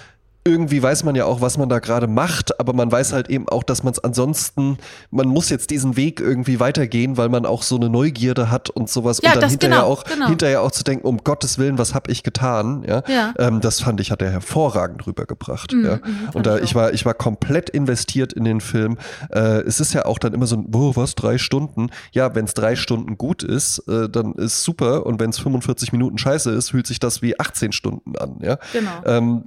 [0.42, 3.46] irgendwie weiß man ja auch, was man da gerade macht, aber man weiß halt eben
[3.48, 4.78] auch, dass man es ansonsten,
[5.10, 8.88] man muss jetzt diesen Weg irgendwie weitergehen, weil man auch so eine Neugierde hat und
[8.88, 10.28] sowas Ja, und dann hinterher genau, auch genau.
[10.28, 12.84] hinterher auch zu denken, um Gottes Willen, was habe ich getan?
[12.88, 13.34] Ja, Ja.
[13.38, 15.74] Ähm, das fand ich hat er hervorragend rübergebracht.
[15.74, 15.96] Mhm, ja.
[15.96, 18.96] mhm, und da ich war ich war komplett investiert in den Film.
[19.30, 21.90] Äh, es ist ja auch dann immer so ein, oh, was drei Stunden?
[22.12, 25.92] Ja, wenn es drei Stunden gut ist, äh, dann ist super und wenn es 45
[25.92, 28.38] Minuten Scheiße ist, fühlt sich das wie 18 Stunden an.
[28.40, 28.58] Ja.
[28.72, 28.90] Genau.
[29.04, 29.44] Ähm,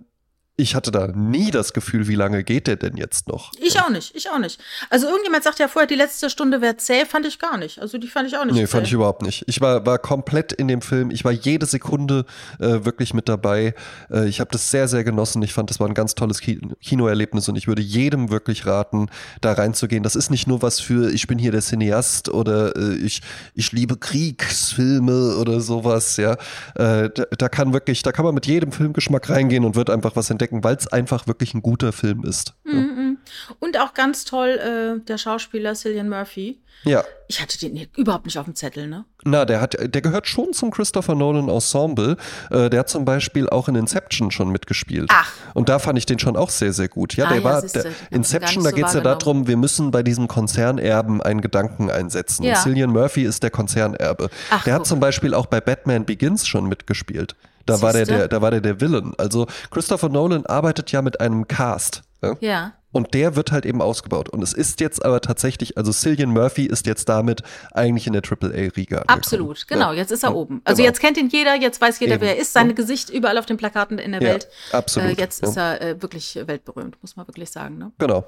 [0.56, 3.52] ich hatte da nie das Gefühl, wie lange geht der denn jetzt noch?
[3.60, 4.60] Ich auch nicht, ich auch nicht.
[4.92, 7.80] Also irgendjemand sagt ja vorher, die letzte Stunde wäre zäh, fand ich gar nicht.
[7.80, 8.68] Also die fand ich auch nicht Nee, zäh.
[8.68, 9.44] fand ich überhaupt nicht.
[9.48, 11.10] Ich war, war komplett in dem Film.
[11.10, 12.26] Ich war jede Sekunde
[12.60, 13.74] äh, wirklich mit dabei.
[14.12, 15.42] Äh, ich habe das sehr, sehr genossen.
[15.42, 19.08] Ich fand, das war ein ganz tolles Ki Kinoerlebnis und ich würde jedem wirklich raten,
[19.42, 20.04] da reinzugehen.
[20.04, 23.22] Das ist nicht nur was für, ich bin hier der Cineast oder äh, ich,
[23.56, 26.34] ich liebe Kriegsfilme oder sowas, ja.
[26.76, 30.16] Äh, da, da kann wirklich, da kann man mit jedem Filmgeschmack reingehen und wird einfach
[30.16, 32.54] was entdecken, weil es einfach wirklich ein guter Film ist.
[32.64, 33.18] Mhm.
[33.60, 36.60] Und auch ganz toll äh, der Schauspieler Cillian Murphy.
[36.84, 37.04] Ja.
[37.28, 39.06] Ich hatte den überhaupt nicht auf dem Zettel, ne?
[39.24, 42.18] Na, der hat, der gehört schon zum Christopher Nolan Ensemble.
[42.52, 45.10] Äh, der hat zum Beispiel auch in Inception schon mitgespielt.
[45.12, 45.32] Ach.
[45.54, 47.16] Und da fand ich den schon auch sehr, sehr gut.
[47.16, 49.92] Ja, Ah, der ja, war, der, Inception, da so geht es ja darum, wir müssen
[49.92, 52.44] bei diesem Konzernerben einen Gedanken einsetzen.
[52.44, 52.56] Ja.
[52.56, 54.30] Und Cillian Murphy ist der Konzernerbe.
[54.50, 54.88] Ach, der hat guck.
[54.88, 57.36] zum Beispiel auch bei Batman Begins schon mitgespielt.
[57.66, 59.14] Da war, der, der, da war der der Villain.
[59.18, 62.02] Also Christopher Nolan arbeitet ja mit einem Cast.
[62.22, 62.36] Ja?
[62.42, 62.74] Ja.
[62.92, 64.30] Und der wird halt eben ausgebaut.
[64.30, 67.42] Und es ist jetzt aber tatsächlich, also Cillian Murphy ist jetzt damit
[67.72, 69.04] eigentlich in der AAA-Riga.
[69.08, 69.92] Absolut, genau.
[69.92, 69.98] Ja.
[69.98, 70.62] Jetzt ist er Ja, oben.
[70.64, 70.90] Also genau.
[70.90, 72.22] jetzt kennt ihn jeder, jetzt weiß jeder, Eben.
[72.22, 72.54] wer er ist.
[72.54, 74.48] Sein Gesicht überall auf den Plakaten in der Welt.
[74.72, 77.80] absolut, Äh, jetzt ist er äh, wirklich weltberühmt, muss man wirklich sagen.
[77.80, 77.92] Ne?
[77.98, 78.26] Genau.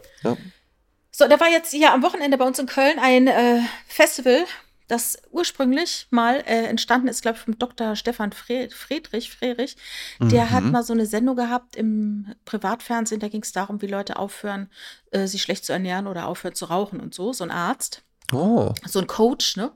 [1.11, 4.45] So, da war jetzt hier am Wochenende bei uns in Köln ein äh, Festival,
[4.88, 7.95] das ursprünglich mal äh, entstanden ist, glaube ich, vom Dr.
[7.95, 9.31] Stefan Fre Friedrich.
[9.31, 9.75] Friedrich.
[10.19, 14.17] Der hat mal so eine Sendung gehabt im Privatfernsehen, da ging es darum, wie Leute
[14.17, 14.69] aufhören,
[15.11, 17.33] äh, sich schlecht zu ernähren oder aufhören zu rauchen und so.
[17.33, 18.73] So ein Arzt Oh.
[18.86, 19.71] so ein Coach, ne?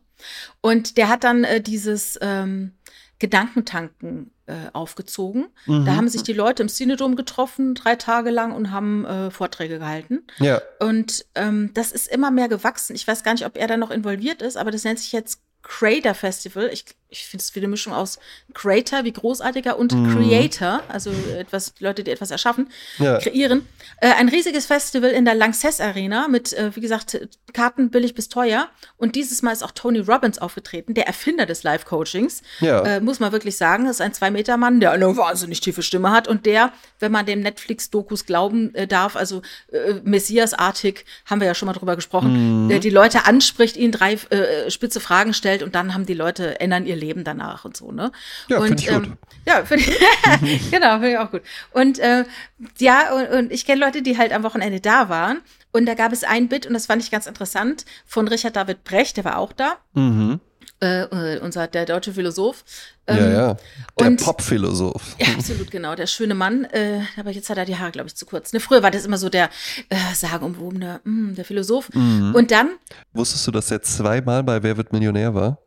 [0.62, 2.74] Und der hat dann äh, dieses ähm,
[3.20, 5.47] Gedankentanken äh, aufgezogen.
[5.65, 5.86] Mhm.
[5.86, 9.80] Da haben sich die Leute im Cinedom getroffen, drei Tage lang und haben äh, Vorträge
[9.80, 10.24] gehalten.
[10.38, 10.61] Ja.
[10.80, 12.95] Und ähm, das ist immer mehr gewachsen.
[12.95, 15.41] Ich weiß gar nicht, ob er da noch involviert ist, aber das nennt sich jetzt
[15.61, 16.70] Creator Festival.
[16.72, 18.20] Ich, ich finde es wie eine Mischung aus
[18.53, 20.14] Creator, wie großartiger, und Mhm.
[20.16, 23.18] Creator, also etwas, Leute, die etwas erschaffen, Ja.
[23.18, 23.68] kreieren.
[23.99, 27.20] Äh, ein riesiges Festival in der Lanxess Arena mit, äh, wie gesagt,
[27.53, 28.68] Karten billig bis teuer.
[28.97, 32.43] Und dieses Mal ist auch Tony Robbins aufgetreten, der Erfinder des Live-Coachings.
[32.60, 32.82] Ja.
[32.84, 36.28] Äh, muss man wirklich sagen, das ist ein Zwei-Meter-Mann, der eine wahnsinnig tiefe Stimme hat
[36.28, 39.41] und der, wenn man dem Netflix-Dokus glauben äh, darf, also
[39.72, 42.70] äh, Messias-artig, haben wir ja schon mal drüber gesprochen, Mhm.
[42.70, 46.60] der die Leute anspricht, ihnen drei äh, spitze Fragen stellt und dann haben die Leute,
[46.60, 48.12] ändern ihr leben danach und so, ne?
[48.47, 49.06] Ja, finde ich gut.
[49.06, 51.41] Ähm, ja, finde ich, genau, finde ich auch gut.
[51.72, 52.26] Und äh,
[52.78, 55.41] ja, und, und ich kenne Leute, die halt am Wochenende da waren.
[55.72, 58.84] Und da gab es ein Bit, und das fand ich ganz interessant, von Richard David
[58.84, 59.78] Brecht, der war auch da.
[59.93, 60.39] Mhm.
[60.82, 61.02] Äh,
[61.36, 62.64] äh, unser, der deutsche Philosoph.
[63.08, 63.58] ja, Ähm, ja.
[64.00, 65.16] Der und- Pop-Philosoph.
[65.20, 65.93] Ja, absolut, genau.
[65.93, 66.64] Der schöne Mann.
[66.66, 68.54] Äh, aber jetzt hat er die Haare, glaube ich, zu kurz.
[68.54, 69.50] Ne, früher war das immer so der
[69.89, 71.89] äh, sagenumwobene, mm, der Philosoph.
[71.93, 72.34] Mhm.
[72.34, 72.70] Und dann,
[73.14, 75.58] Wusstest du, dass er zweimal bei Wer wird Millionär war?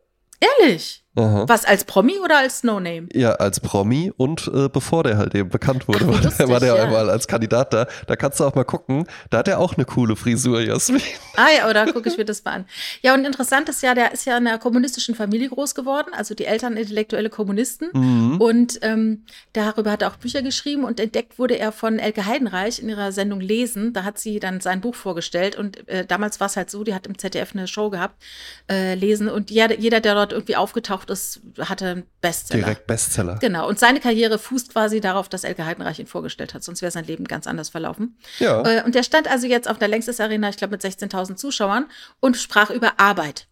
[0.59, 1.45] ehrlich, Aha.
[1.47, 3.07] was als Promi oder als No-Name?
[3.13, 6.75] Ja, als Promi und äh, bevor der halt eben bekannt wurde, Ach, lustig, war der
[6.75, 6.83] ja.
[6.83, 7.87] einmal als Kandidat da.
[8.07, 9.05] Da kannst du auch mal gucken.
[9.29, 11.01] Da hat er auch eine coole Frisur, Jasmin.
[11.35, 12.65] Ah ja, oder gucke ich mir das mal an.
[13.01, 16.35] Ja, und interessant ist ja, der ist ja in einer kommunistischen Familie groß geworden, also
[16.35, 17.89] die Eltern intellektuelle Kommunisten.
[17.93, 18.41] Mhm.
[18.41, 22.79] Und ähm, darüber hat er auch Bücher geschrieben und entdeckt wurde er von Elke Heidenreich
[22.79, 23.93] in ihrer Sendung Lesen.
[23.93, 26.93] Da hat sie dann sein Buch vorgestellt und äh, damals war es halt so, die
[26.93, 28.21] hat im ZDF eine Show gehabt,
[28.69, 32.63] äh, Lesen und jeder, jeder, der dort irgendwie aufgetaucht ist, hatte einen Bestseller.
[32.63, 33.37] Direkt Bestseller.
[33.39, 36.91] Genau, und seine Karriere fußt quasi darauf, dass Elke Heidenreich ihn vorgestellt hat, sonst wäre
[36.91, 38.17] sein Leben ganz anders verlaufen.
[38.39, 38.61] Ja.
[38.63, 41.85] Äh, und der stand also jetzt auf der Längstes Arena, ich glaube mit 16.000 Zuschauern
[42.19, 43.47] und sprach über Arbeit.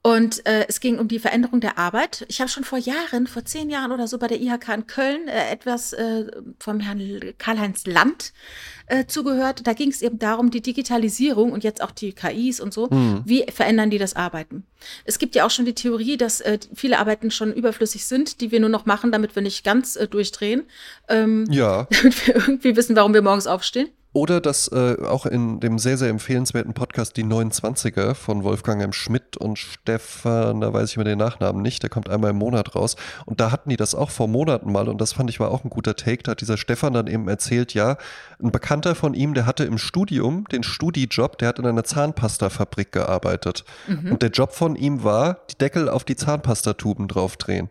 [0.00, 2.24] Und äh, es ging um die Veränderung der Arbeit.
[2.28, 5.26] Ich habe schon vor Jahren, vor zehn Jahren oder so bei der IHK in Köln
[5.28, 6.26] äh, etwas äh,
[6.60, 7.02] vom Herrn
[7.36, 8.32] Karl-Heinz Land
[8.86, 9.66] äh, zugehört.
[9.66, 13.22] Da ging es eben darum, die Digitalisierung und jetzt auch die KIs und so, Hm.
[13.26, 14.64] wie verändern die das Arbeiten?
[15.04, 18.52] Es gibt ja auch schon die Theorie, dass äh, viele Arbeiten schon überflüssig sind, die
[18.52, 20.62] wir nur noch machen, damit wir nicht ganz äh, durchdrehen,
[21.08, 21.88] ähm, Ja.
[21.90, 23.88] damit wir irgendwie wissen, warum wir morgens aufstehen.
[24.14, 28.92] Oder das äh, auch in dem sehr, sehr empfehlenswerten Podcast Die 29er von Wolfgang M.
[28.92, 32.74] Schmidt und Stefan, da weiß ich mir den Nachnamen nicht, der kommt einmal im Monat
[32.74, 32.96] raus.
[33.26, 35.62] Und da hatten die das auch vor Monaten mal und das fand ich war auch
[35.62, 36.22] ein guter Take.
[36.22, 37.98] Da hat dieser Stefan dann eben erzählt, ja,
[38.42, 42.92] ein Bekannter von ihm, der hatte im Studium den Studijob, der hat in einer Zahnpastafabrik
[42.92, 43.64] gearbeitet.
[44.10, 47.68] Und der Job von ihm war, die Deckel auf die Zahnpastatuben draufdrehen.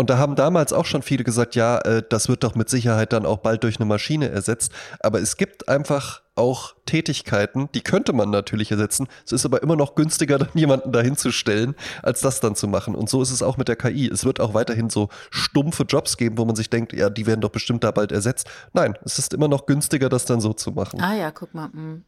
[0.00, 3.12] Und da haben damals auch schon viele gesagt, ja, äh, das wird doch mit Sicherheit
[3.12, 4.70] dann auch bald durch eine Maschine ersetzt.
[5.00, 9.08] Aber es gibt einfach auch Tätigkeiten, die könnte man natürlich ersetzen.
[9.26, 12.68] Es ist aber immer noch günstiger, dann jemanden dahin zu stellen, als das dann zu
[12.68, 12.94] machen.
[12.94, 14.08] Und so ist es auch mit der KI.
[14.08, 17.40] Es wird auch weiterhin so stumpfe Jobs geben, wo man sich denkt, ja, die werden
[17.40, 18.48] doch bestimmt da bald ersetzt.
[18.72, 21.00] Nein, es ist immer noch günstiger, das dann so zu machen.
[21.00, 21.68] Ah ja, guck mal.
[21.70, 22.04] mm.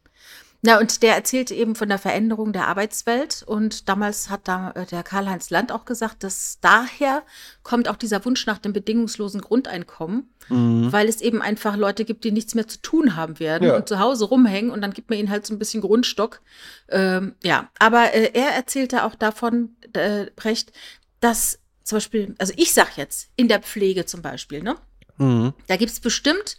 [0.63, 3.43] Na, und der erzählte eben von der Veränderung der Arbeitswelt.
[3.47, 7.23] Und damals hat da äh, der Karl-Heinz Land auch gesagt, dass daher
[7.63, 12.33] kommt auch dieser Wunsch nach dem bedingungslosen Grundeinkommen, weil es eben einfach Leute gibt, die
[12.33, 13.77] nichts mehr zu tun haben werden Ja.
[13.77, 16.41] und zu Hause rumhängen und dann gibt man ihnen halt so ein bisschen Grundstock.
[16.89, 20.73] Ähm, ja, aber äh, er erzählte auch davon, äh, Brecht,
[21.21, 24.77] dass zum Beispiel, also ich sag jetzt, in der Pflege zum Beispiel, ne?
[25.19, 25.55] Mhm.
[25.69, 26.57] Da gibt es bestimmt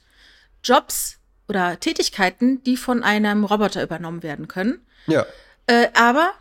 [0.63, 1.17] Jobs
[1.51, 4.79] oder Tätigkeiten, die von einem Roboter übernommen werden können.
[5.05, 5.25] Ja.
[5.67, 6.31] Äh, aber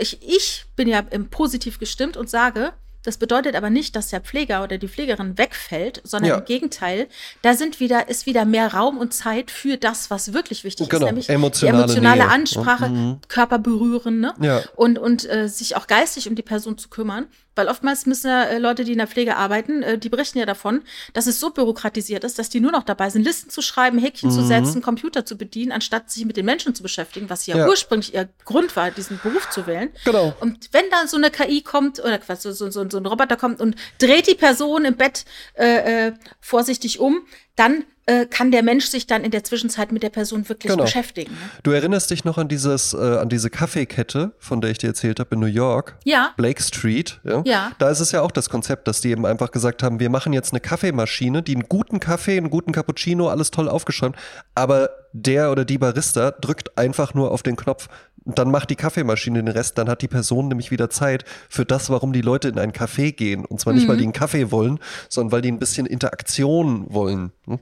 [0.00, 4.64] ich, ich bin ja positiv gestimmt und sage, das bedeutet aber nicht, dass der Pfleger
[4.64, 6.38] oder die Pflegerin wegfällt, sondern Ja.
[6.38, 7.06] im Gegenteil,
[7.42, 11.04] da sind wieder, ist wieder mehr Raum und Zeit für das, was wirklich wichtig Genau,
[11.04, 12.30] ist, nämlich emotionale emotionale Nähe.
[12.30, 13.20] Ansprache, Mhm.
[13.28, 14.34] Körper berühren, ne?
[14.40, 14.62] Ja.
[14.74, 17.26] Und, und äh, sich auch geistig um die Person zu kümmern.
[17.56, 20.46] Weil oftmals müssen ja, äh, Leute, die in der Pflege arbeiten, äh, die berichten ja
[20.46, 20.82] davon,
[21.14, 24.30] dass es so bürokratisiert ist, dass die nur noch dabei sind, Listen zu schreiben, Häkchen
[24.30, 24.46] zu Mhm.
[24.46, 27.66] setzen, Computer zu bedienen, anstatt sich mit den Menschen zu beschäftigen, was ja, Ja.
[27.66, 29.90] ursprünglich ihr Grund war, diesen Beruf zu wählen.
[30.04, 30.34] Genau.
[30.40, 33.36] Und wenn dann so eine KI kommt oder Quatsch, so, so, so, so ein Roboter
[33.36, 37.26] kommt und dreht die Person im Bett äh, äh, vorsichtig um,
[37.56, 40.84] dann äh, kann der Mensch sich dann in der Zwischenzeit mit der Person wirklich Genau.
[40.84, 41.32] beschäftigen.
[41.32, 41.38] Ne?
[41.64, 45.18] Du erinnerst dich noch an dieses, äh, an diese Kaffeekette, von der ich dir erzählt
[45.18, 45.96] habe in New York?
[46.04, 46.32] Ja.
[46.36, 47.42] Blake Street, ja?
[47.44, 47.72] Ja.
[47.78, 50.32] Da ist es ja auch das Konzept, dass die eben einfach gesagt haben, wir machen
[50.32, 54.14] jetzt eine Kaffeemaschine, die einen guten Kaffee, einen guten Cappuccino, alles toll aufgeschäumt,
[54.54, 57.88] aber der oder die Barista drückt einfach nur auf den Knopf
[58.26, 61.90] dann macht die Kaffeemaschine den Rest, dann hat die Person nämlich wieder Zeit für das,
[61.90, 63.44] warum die Leute in ein Café gehen.
[63.44, 67.32] Und zwar nicht, weil die einen Kaffee wollen, sondern weil die ein bisschen Interaktion wollen.
[67.46, 67.60] Hm?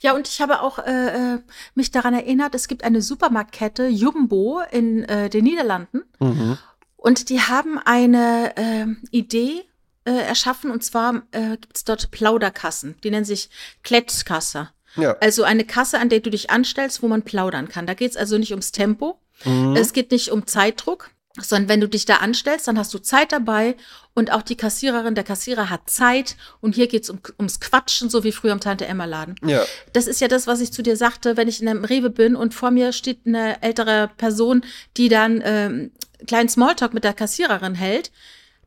[0.00, 1.38] Ja, und ich habe auch äh, äh,
[1.74, 6.02] mich daran erinnert, es gibt eine Supermarktkette, Jumbo, in äh, den Niederlanden.
[6.18, 6.58] Mhm.
[6.96, 9.64] Und die haben eine äh, Idee
[10.04, 12.96] äh, erschaffen, und zwar äh, gibt es dort Plauderkassen.
[13.04, 13.50] Die nennen sich
[13.82, 14.70] Klettkasse.
[14.96, 15.12] Ja.
[15.20, 17.86] Also eine Kasse, an der du dich anstellst, wo man plaudern kann.
[17.86, 19.76] Da geht es also nicht ums Tempo, Mhm.
[19.76, 21.10] es geht nicht um Zeitdruck,
[21.40, 23.76] sondern wenn du dich da anstellst, dann hast du Zeit dabei
[24.14, 28.08] und auch die Kassiererin, der Kassierer hat Zeit und hier geht es um, ums Quatschen,
[28.08, 29.34] so wie früher am Tante-Emma-Laden.
[29.44, 29.64] Ja.
[29.92, 32.36] Das ist ja das, was ich zu dir sagte, wenn ich in einem Rewe bin
[32.36, 34.64] und vor mir steht eine ältere Person,
[34.96, 35.90] die dann ähm,
[36.26, 38.10] kleinen Smalltalk mit der Kassiererin hält,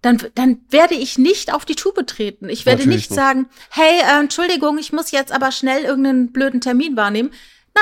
[0.01, 2.47] dann, dann werde ich nicht auf die Tube treten.
[2.47, 6.61] Ich werde Natürlich nicht, sagen, hey, äh, Entschuldigung, ich muss jetzt aber schnell irgendeinen blöden
[6.61, 7.31] Termin wahrnehmen.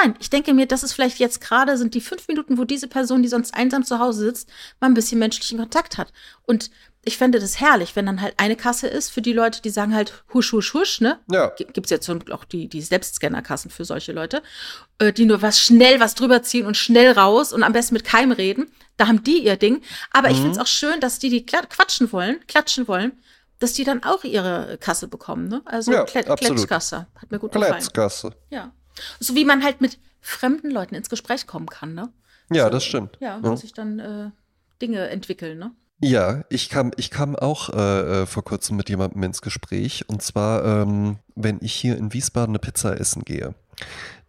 [0.03, 2.87] Nein, ich denke mir, das ist vielleicht jetzt gerade, sind die fünf Minuten, wo diese
[2.87, 6.11] Person, die sonst einsam zu Hause sitzt, mal ein bisschen menschlichen Kontakt hat.
[6.43, 6.69] Und
[7.03, 9.95] ich fände das herrlich, wenn dann halt eine Kasse ist für die Leute, die sagen
[9.95, 11.19] halt husch, husch, husch, ne?
[11.31, 11.51] Ja.
[11.57, 14.43] Gibt es jetzt auch die, die Selbstscannerkassen für solche Leute,
[14.99, 18.03] äh, die nur was schnell was drüber ziehen und schnell raus und am besten mit
[18.03, 18.69] keinem reden.
[18.97, 19.81] Da haben die ihr Ding.
[20.11, 20.41] Aber ich Mhm.
[20.41, 23.13] finde es auch schön, dass die, die quatschen wollen, klatschen wollen,
[23.59, 25.61] dass die dann auch ihre Kasse bekommen, ne?
[25.65, 26.03] Also Ja.
[26.03, 27.07] Kletschkasse.
[27.15, 27.71] Hat mir gut gefallen.
[27.73, 28.33] Kletzgasse.
[28.49, 28.73] Ja.
[29.19, 32.09] So wie man halt mit fremden Leuten ins Gespräch kommen kann, ne?
[32.51, 33.17] Ja, So, das stimmt.
[33.19, 34.29] Ja, wo sich dann äh,
[34.81, 35.71] Dinge entwickeln, ne?
[35.99, 40.07] Ja, ich kam, ich kam auch äh, äh, vor kurzem mit jemandem ins Gespräch.
[40.07, 43.55] Und zwar, ähm, wenn ich hier in Wiesbaden eine Pizza essen gehe,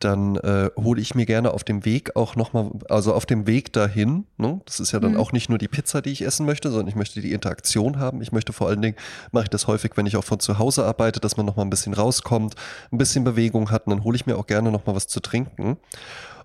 [0.01, 3.73] dann äh, hole ich mir gerne auf dem Weg auch nochmal, also auf dem Weg
[3.73, 4.61] dahin, ne?
[4.65, 5.17] das ist ja dann Mhm.
[5.19, 8.23] auch nicht nur die Pizza, die ich essen möchte, sondern ich möchte die Interaktion haben.
[8.23, 8.97] Ich möchte vor allen Dingen,
[9.33, 11.71] mache ich das häufig, wenn ich auch von zu Hause arbeite, dass man nochmal ein
[11.71, 12.55] bisschen rauskommt,
[12.93, 15.79] ein bisschen Bewegung hat und dann hole ich mir auch gerne nochmal was zu trinken.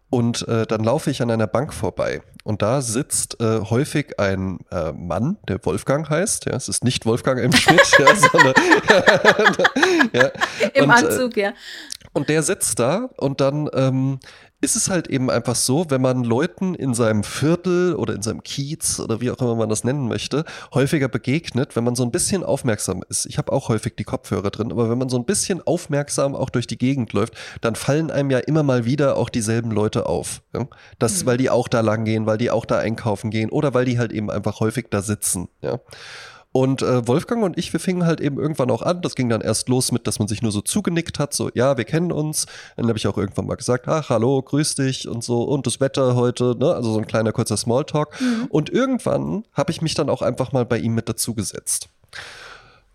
[0.09, 4.59] Und äh, dann laufe ich an einer Bank vorbei und da sitzt äh, häufig ein
[4.71, 6.45] äh, Mann, der Wolfgang heißt.
[6.45, 7.51] Ja, es ist nicht Wolfgang M.
[7.51, 8.53] Schmidt, ja, sondern
[10.13, 10.31] ja,
[10.75, 11.53] Im und, äh, Anzug, ja.
[12.14, 14.20] Und der sitzt da und dann ähm,
[14.61, 18.43] ist es halt eben einfach so, wenn man Leuten in seinem Viertel oder in seinem
[18.43, 22.11] Kiez oder wie auch immer man das nennen möchte, häufiger begegnet, wenn man so ein
[22.11, 23.26] bisschen aufmerksam ist.
[23.26, 26.49] Ich habe auch häufig die Kopfhörer drin, aber wenn man so ein bisschen aufmerksam auch
[26.49, 30.43] durch die Gegend läuft, dann fallen einem ja immer mal wieder auch dieselben Leute auf.
[30.53, 30.68] Ja?
[30.99, 31.26] Das, Mhm.
[31.28, 33.99] weil die auch da lang gehen, weil die auch da einkaufen gehen oder weil die
[33.99, 35.49] halt eben einfach häufig da sitzen.
[35.61, 35.80] Ja.
[36.53, 39.01] Und äh, Wolfgang und ich, wir fingen halt eben irgendwann auch an.
[39.01, 41.77] Das ging dann erst los mit, dass man sich nur so zugenickt hat, so, ja,
[41.77, 42.45] wir kennen uns.
[42.77, 45.79] Dann habe ich auch irgendwann mal gesagt, ach, hallo, grüß dich und so und das
[45.79, 46.73] Wetter heute, ne?
[46.73, 48.15] Also so ein kleiner kurzer Smalltalk.
[48.49, 51.89] Und irgendwann habe ich mich dann auch einfach mal bei ihm mit dazugesetzt.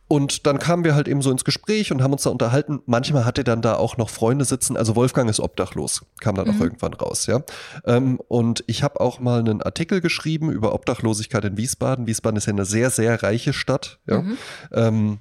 [0.08, 2.80] Und dann kamen wir halt eben so ins Gespräch und haben uns da unterhalten.
[2.86, 4.76] Manchmal hatte dann da auch noch Freunde sitzen.
[4.76, 7.42] Also Wolfgang ist obdachlos, kam dann auch irgendwann raus, ja.
[7.84, 12.06] Ähm, und ich habe auch mal einen Artikel geschrieben über Obdachlosigkeit in Wiesbaden.
[12.06, 14.24] Wiesbaden ist ja eine sehr, sehr reiche Stadt, ja.
[14.72, 15.18] Ähm,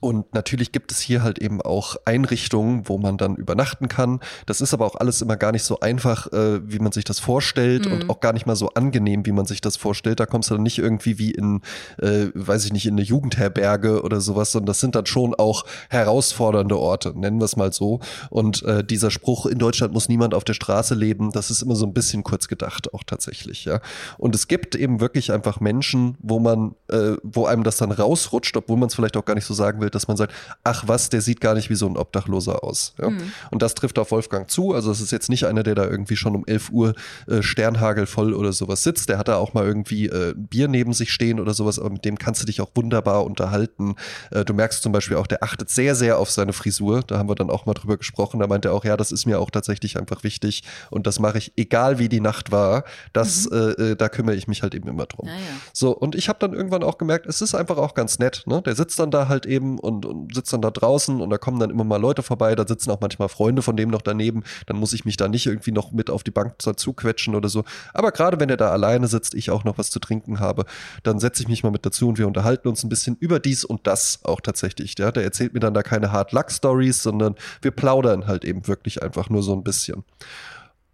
[0.00, 4.20] und natürlich gibt es hier halt eben auch Einrichtungen, wo man dann übernachten kann.
[4.44, 7.18] Das ist aber auch alles immer gar nicht so einfach, äh, wie man sich das
[7.18, 10.20] vorstellt und auch gar nicht mal so angenehm, wie man sich das vorstellt.
[10.20, 11.62] Da kommst du dann nicht irgendwie wie in,
[11.98, 15.64] äh, weiß ich nicht, in eine Jugendherberge oder sowas, sondern das sind dann schon auch
[15.88, 18.00] herausfordernde Orte, nennen wir es mal so.
[18.28, 21.74] Und äh, dieser Spruch, in Deutschland muss niemand auf der Straße leben, das ist immer
[21.74, 23.80] so ein bisschen kurz gedacht, auch tatsächlich, ja.
[24.18, 28.56] Und es gibt eben wirklich einfach Menschen, wo man, äh, wo einem das dann rausrutscht,
[28.56, 30.32] obwohl man es vielleicht auch gar nicht so sagen will, dass man sagt,
[30.64, 32.94] ach was, der sieht gar nicht wie so ein Obdachloser aus.
[32.98, 33.10] Ja?
[33.50, 34.72] Und das trifft auf Wolfgang zu.
[34.72, 36.94] Also es ist jetzt nicht einer, der da irgendwie schon um 11 Uhr
[37.26, 39.08] äh, sternhagelvoll oder sowas sitzt.
[39.08, 42.04] Der hat da auch mal irgendwie äh, Bier neben sich stehen oder sowas, aber mit
[42.04, 43.96] dem kannst du dich auch wunderbar unterhalten.
[44.30, 47.02] Äh, du merkst zum Beispiel auch, der achtet sehr, sehr auf seine Frisur.
[47.06, 48.40] Da haben wir dann auch mal drüber gesprochen.
[48.40, 51.38] Da meint er auch, ja, das ist mir auch tatsächlich einfach wichtig und das mache
[51.38, 52.84] ich, egal wie die Nacht war.
[53.12, 55.28] Das, äh, äh, da kümmere ich mich halt eben immer drum.
[55.28, 55.40] Ja, ja.
[55.72, 58.44] So, und ich habe dann irgendwann auch gemerkt, es ist einfach auch ganz nett.
[58.46, 58.62] Ne?
[58.62, 61.60] Der sitzt dann da halt eben und, und sitzt dann da draußen und da kommen
[61.60, 64.44] dann immer mal Leute vorbei, da sitzen auch manchmal Freunde von dem noch daneben.
[64.66, 67.48] Dann muss ich mich da nicht irgendwie noch mit auf die Bank dazu quetschen oder
[67.48, 67.64] so.
[67.94, 70.64] Aber gerade wenn er da alleine sitzt, ich auch noch was zu trinken habe,
[71.02, 73.64] dann setze ich mich mal mit dazu und wir unterhalten uns ein bisschen über dies
[73.64, 74.98] und das auch tatsächlich.
[74.98, 75.12] Ja?
[75.12, 79.02] Der erzählt mir dann da keine Hard Luck Stories, sondern wir plaudern halt eben wirklich
[79.02, 80.04] einfach nur so ein bisschen.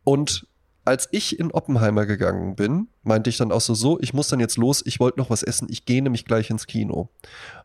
[0.05, 0.47] Und
[0.85, 4.41] als ich in Oppenheimer gegangen bin, meinte ich dann auch so, so, ich muss dann
[4.41, 7.09] jetzt los, ich wollte noch was essen, ich gehe nämlich gleich ins Kino.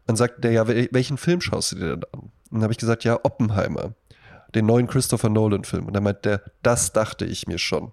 [0.05, 2.19] Dann sagte der, ja, wel- welchen Film schaust du dir denn an?
[2.19, 3.93] Und dann habe ich gesagt, ja, Oppenheimer.
[4.55, 5.87] Den neuen Christopher Nolan-Film.
[5.87, 7.91] Und dann meinte der, das dachte ich mir schon.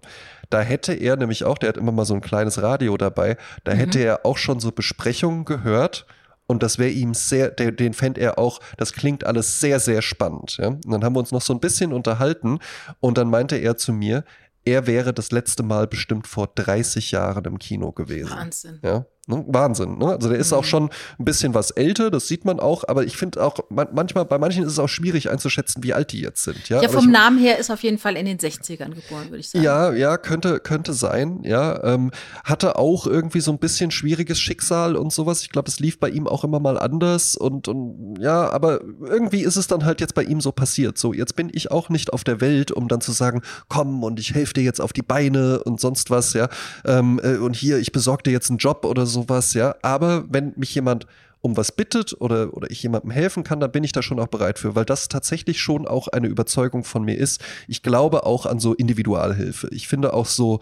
[0.51, 3.73] Da hätte er nämlich auch, der hat immer mal so ein kleines Radio dabei, da
[3.73, 6.07] hätte er auch schon so Besprechungen gehört.
[6.47, 10.03] Und das wäre ihm sehr, der, den fände er auch, das klingt alles sehr, sehr
[10.03, 10.59] spannend.
[10.59, 10.69] Ja?
[10.69, 12.59] Und dann haben wir uns noch so ein bisschen unterhalten
[13.01, 14.25] und dann meinte er zu mir,
[14.65, 18.31] er wäre das letzte Mal bestimmt vor 30 Jahren im Kino gewesen.
[18.31, 18.81] Wahnsinn.
[18.83, 19.45] Ja, ne?
[19.49, 19.99] Wahnsinn.
[19.99, 20.07] Ne?
[20.09, 20.67] Also der ist auch Mhm.
[20.67, 24.25] schon ein bisschen was älter, das sieht man auch, aber ich finde auch, man, manchmal,
[24.25, 26.69] bei manchen ist es auch schwierig einzuschätzen, wie alt die jetzt sind.
[26.69, 29.39] Ja, Ja, vom ich, Namen her ist auf jeden Fall in den 60ern geboren, würde
[29.39, 29.65] ich sagen.
[29.65, 31.83] ja, ja, könnte, könnte sein, ja.
[31.85, 32.11] Ähm,
[32.45, 35.43] hatte auch irgendwie so ein bisschen schwieriges Schicksal und sowas.
[35.43, 39.43] Ich glaube, es lief bei ihm auch immer mal anders und, und ja, aber irgendwie
[39.43, 40.99] ist es dann halt jetzt bei ihm so passiert.
[40.99, 44.19] So, jetzt bin ich auch nicht auf der Welt, um dann zu sagen, komm und
[44.21, 46.49] ich helfe dir jetzt auf die Beine und sonst was, ja.
[46.85, 49.75] Ähm, äh, und hier, ich besorge dir jetzt einen Job oder sowas, ja.
[49.83, 51.07] Aber wenn mich jemand
[51.41, 54.29] um was bittet oder, oder ich jemandem helfen kann, dann bin ich da schon auch
[54.29, 57.43] bereit für, weil das tatsächlich schon auch eine Überzeugung von mir ist.
[57.69, 59.69] Ich glaube auch an so Individualhilfe.
[59.71, 60.61] Ich finde auch so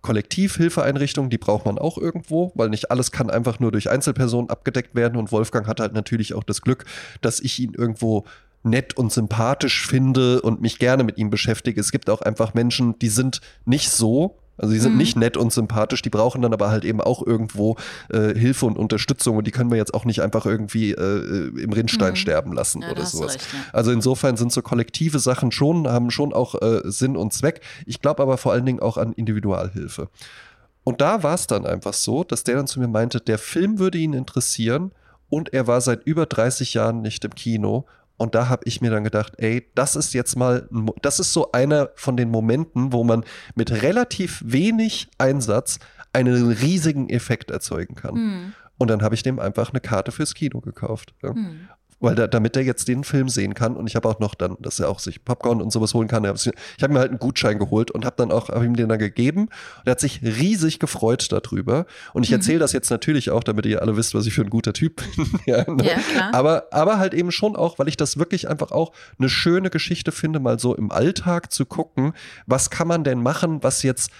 [0.00, 4.94] Kollektivhilfeeinrichtungen, die braucht man auch irgendwo, weil nicht alles kann einfach nur durch Einzelpersonen abgedeckt
[4.94, 6.86] werden und Wolfgang hat halt natürlich auch das Glück,
[7.20, 8.24] dass ich ihn irgendwo
[8.64, 11.80] nett und sympathisch finde und mich gerne mit ihm beschäftige.
[11.80, 14.38] Es gibt auch einfach Menschen, die sind nicht so.
[14.58, 14.98] Also die sind mhm.
[14.98, 17.76] nicht nett und sympathisch, die brauchen dann aber halt eben auch irgendwo
[18.10, 21.72] äh, Hilfe und Unterstützung und die können wir jetzt auch nicht einfach irgendwie äh, im
[21.72, 22.16] Rinnstein mhm.
[22.16, 23.34] sterben lassen ja, oder sowas.
[23.34, 23.58] Recht, ja.
[23.72, 27.60] Also insofern sind so kollektive Sachen schon, haben schon auch äh, Sinn und Zweck.
[27.86, 30.08] Ich glaube aber vor allen Dingen auch an Individualhilfe.
[30.84, 33.78] Und da war es dann einfach so, dass der dann zu mir meinte, der Film
[33.78, 34.92] würde ihn interessieren
[35.28, 37.86] und er war seit über 30 Jahren nicht im Kino
[38.22, 40.68] und da habe ich mir dann gedacht, ey, das ist jetzt mal,
[41.02, 43.24] das ist so einer von den Momenten, wo man
[43.56, 45.80] mit relativ wenig Einsatz
[46.12, 48.14] einen riesigen Effekt erzeugen kann.
[48.14, 48.52] Mhm.
[48.78, 51.14] Und dann habe ich dem einfach eine Karte fürs Kino gekauft.
[51.20, 51.32] Ja.
[51.32, 51.68] Mhm
[52.02, 54.56] weil da, damit er jetzt den Film sehen kann und ich habe auch noch dann,
[54.60, 56.24] dass er auch sich Popcorn und sowas holen kann.
[56.24, 56.50] Ich
[56.82, 59.42] habe mir halt einen Gutschein geholt und habe dann auch hab ihm den dann gegeben
[59.42, 62.36] und er hat sich riesig gefreut darüber und ich mhm.
[62.36, 65.02] erzähle das jetzt natürlich auch, damit ihr alle wisst, was ich für ein guter Typ
[65.16, 65.30] bin.
[65.46, 65.84] ja, ne?
[65.84, 66.34] ja, klar.
[66.34, 70.12] Aber, aber halt eben schon auch, weil ich das wirklich einfach auch eine schöne Geschichte
[70.12, 72.12] finde, mal so im Alltag zu gucken,
[72.46, 74.10] was kann man denn machen, was jetzt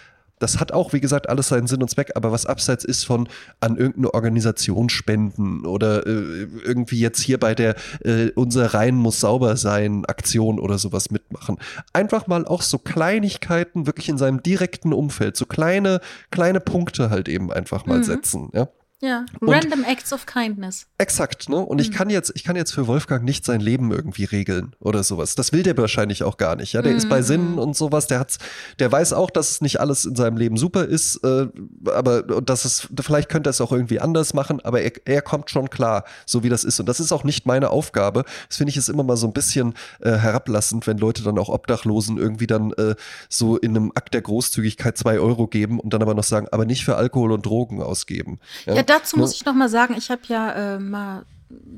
[0.42, 3.28] das hat auch, wie gesagt, alles seinen Sinn und Zweck, aber was abseits ist von
[3.60, 9.20] an irgendeine Organisation spenden oder äh, irgendwie jetzt hier bei der äh, unser Rhein muss
[9.20, 11.58] sauber sein Aktion oder sowas mitmachen.
[11.92, 17.28] Einfach mal auch so Kleinigkeiten wirklich in seinem direkten Umfeld, so kleine, kleine Punkte halt
[17.28, 18.04] eben einfach mal mhm.
[18.04, 18.68] setzen, ja.
[19.04, 20.86] Ja, random und, acts of kindness.
[20.96, 21.56] Exakt, ne?
[21.56, 21.82] Und mhm.
[21.82, 25.34] ich kann jetzt, ich kann jetzt für Wolfgang nicht sein Leben irgendwie regeln oder sowas.
[25.34, 26.72] Das will der wahrscheinlich auch gar nicht.
[26.72, 26.98] Ja, der mhm.
[26.98, 28.06] ist bei Sinnen und sowas.
[28.06, 28.38] Der hat's,
[28.78, 31.48] der weiß auch, dass es nicht alles in seinem Leben super ist, äh,
[31.86, 35.50] aber dass es, vielleicht könnte er es auch irgendwie anders machen, aber er, er kommt
[35.50, 36.78] schon klar, so wie das ist.
[36.78, 38.22] Und das ist auch nicht meine Aufgabe.
[38.46, 41.48] Das finde ich ist immer mal so ein bisschen äh, herablassend, wenn Leute dann auch
[41.48, 42.94] Obdachlosen irgendwie dann äh,
[43.28, 46.66] so in einem Akt der Großzügigkeit zwei Euro geben und dann aber noch sagen, aber
[46.66, 48.38] nicht für Alkohol und Drogen ausgeben.
[48.64, 51.24] Ja, ja dazu muss ich noch mal sagen, ich habe ja äh, mal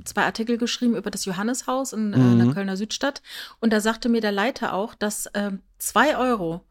[0.05, 2.55] zwei Artikel geschrieben über das Johanneshaus in, äh, in der mhm.
[2.55, 3.23] Kölner Südstadt.
[3.61, 6.63] Und da sagte mir der Leiter auch, dass äh, zwei Euro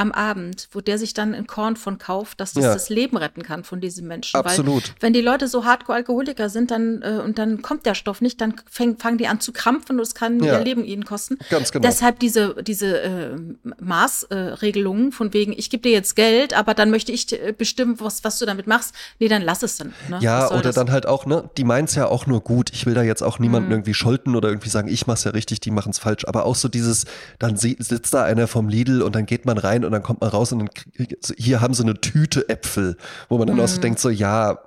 [0.00, 2.72] am Abend, wo der sich dann in Korn von kauft, dass das ja.
[2.72, 4.36] das Leben retten kann von diesen Menschen.
[4.36, 4.88] Absolut.
[4.88, 8.40] Weil wenn die Leute so Hardcore-Alkoholiker sind, dann äh, und dann kommt der Stoff nicht,
[8.40, 10.58] dann fäng, fangen die an zu krampfen und es kann ja.
[10.58, 11.36] ihr Leben ihnen kosten.
[11.50, 11.86] Ganz genau.
[11.86, 13.36] Deshalb diese, diese äh,
[13.78, 18.00] Maßregelungen äh, von wegen, ich gebe dir jetzt Geld, aber dann möchte ich äh, bestimmen,
[18.00, 18.94] was, was du damit machst.
[19.18, 19.92] Nee, dann lass es dann.
[20.08, 20.18] Ne?
[20.22, 20.76] Ja, oder das?
[20.76, 22.70] dann halt auch, ne, die meinen es ja auch nur gut.
[22.72, 23.74] Ich will da jetzt auch niemanden mhm.
[23.74, 26.24] irgendwie scholten oder irgendwie sagen, ich mach's ja richtig, die machen es falsch.
[26.26, 27.04] Aber auch so dieses,
[27.38, 30.30] dann sitzt da einer vom Lidl und dann geht man rein und dann kommt man
[30.30, 30.70] raus und dann
[31.36, 32.96] hier haben sie eine Tüte Äpfel,
[33.28, 33.62] wo man dann mhm.
[33.62, 33.82] auch so mhm.
[33.82, 34.58] denkt, so ja,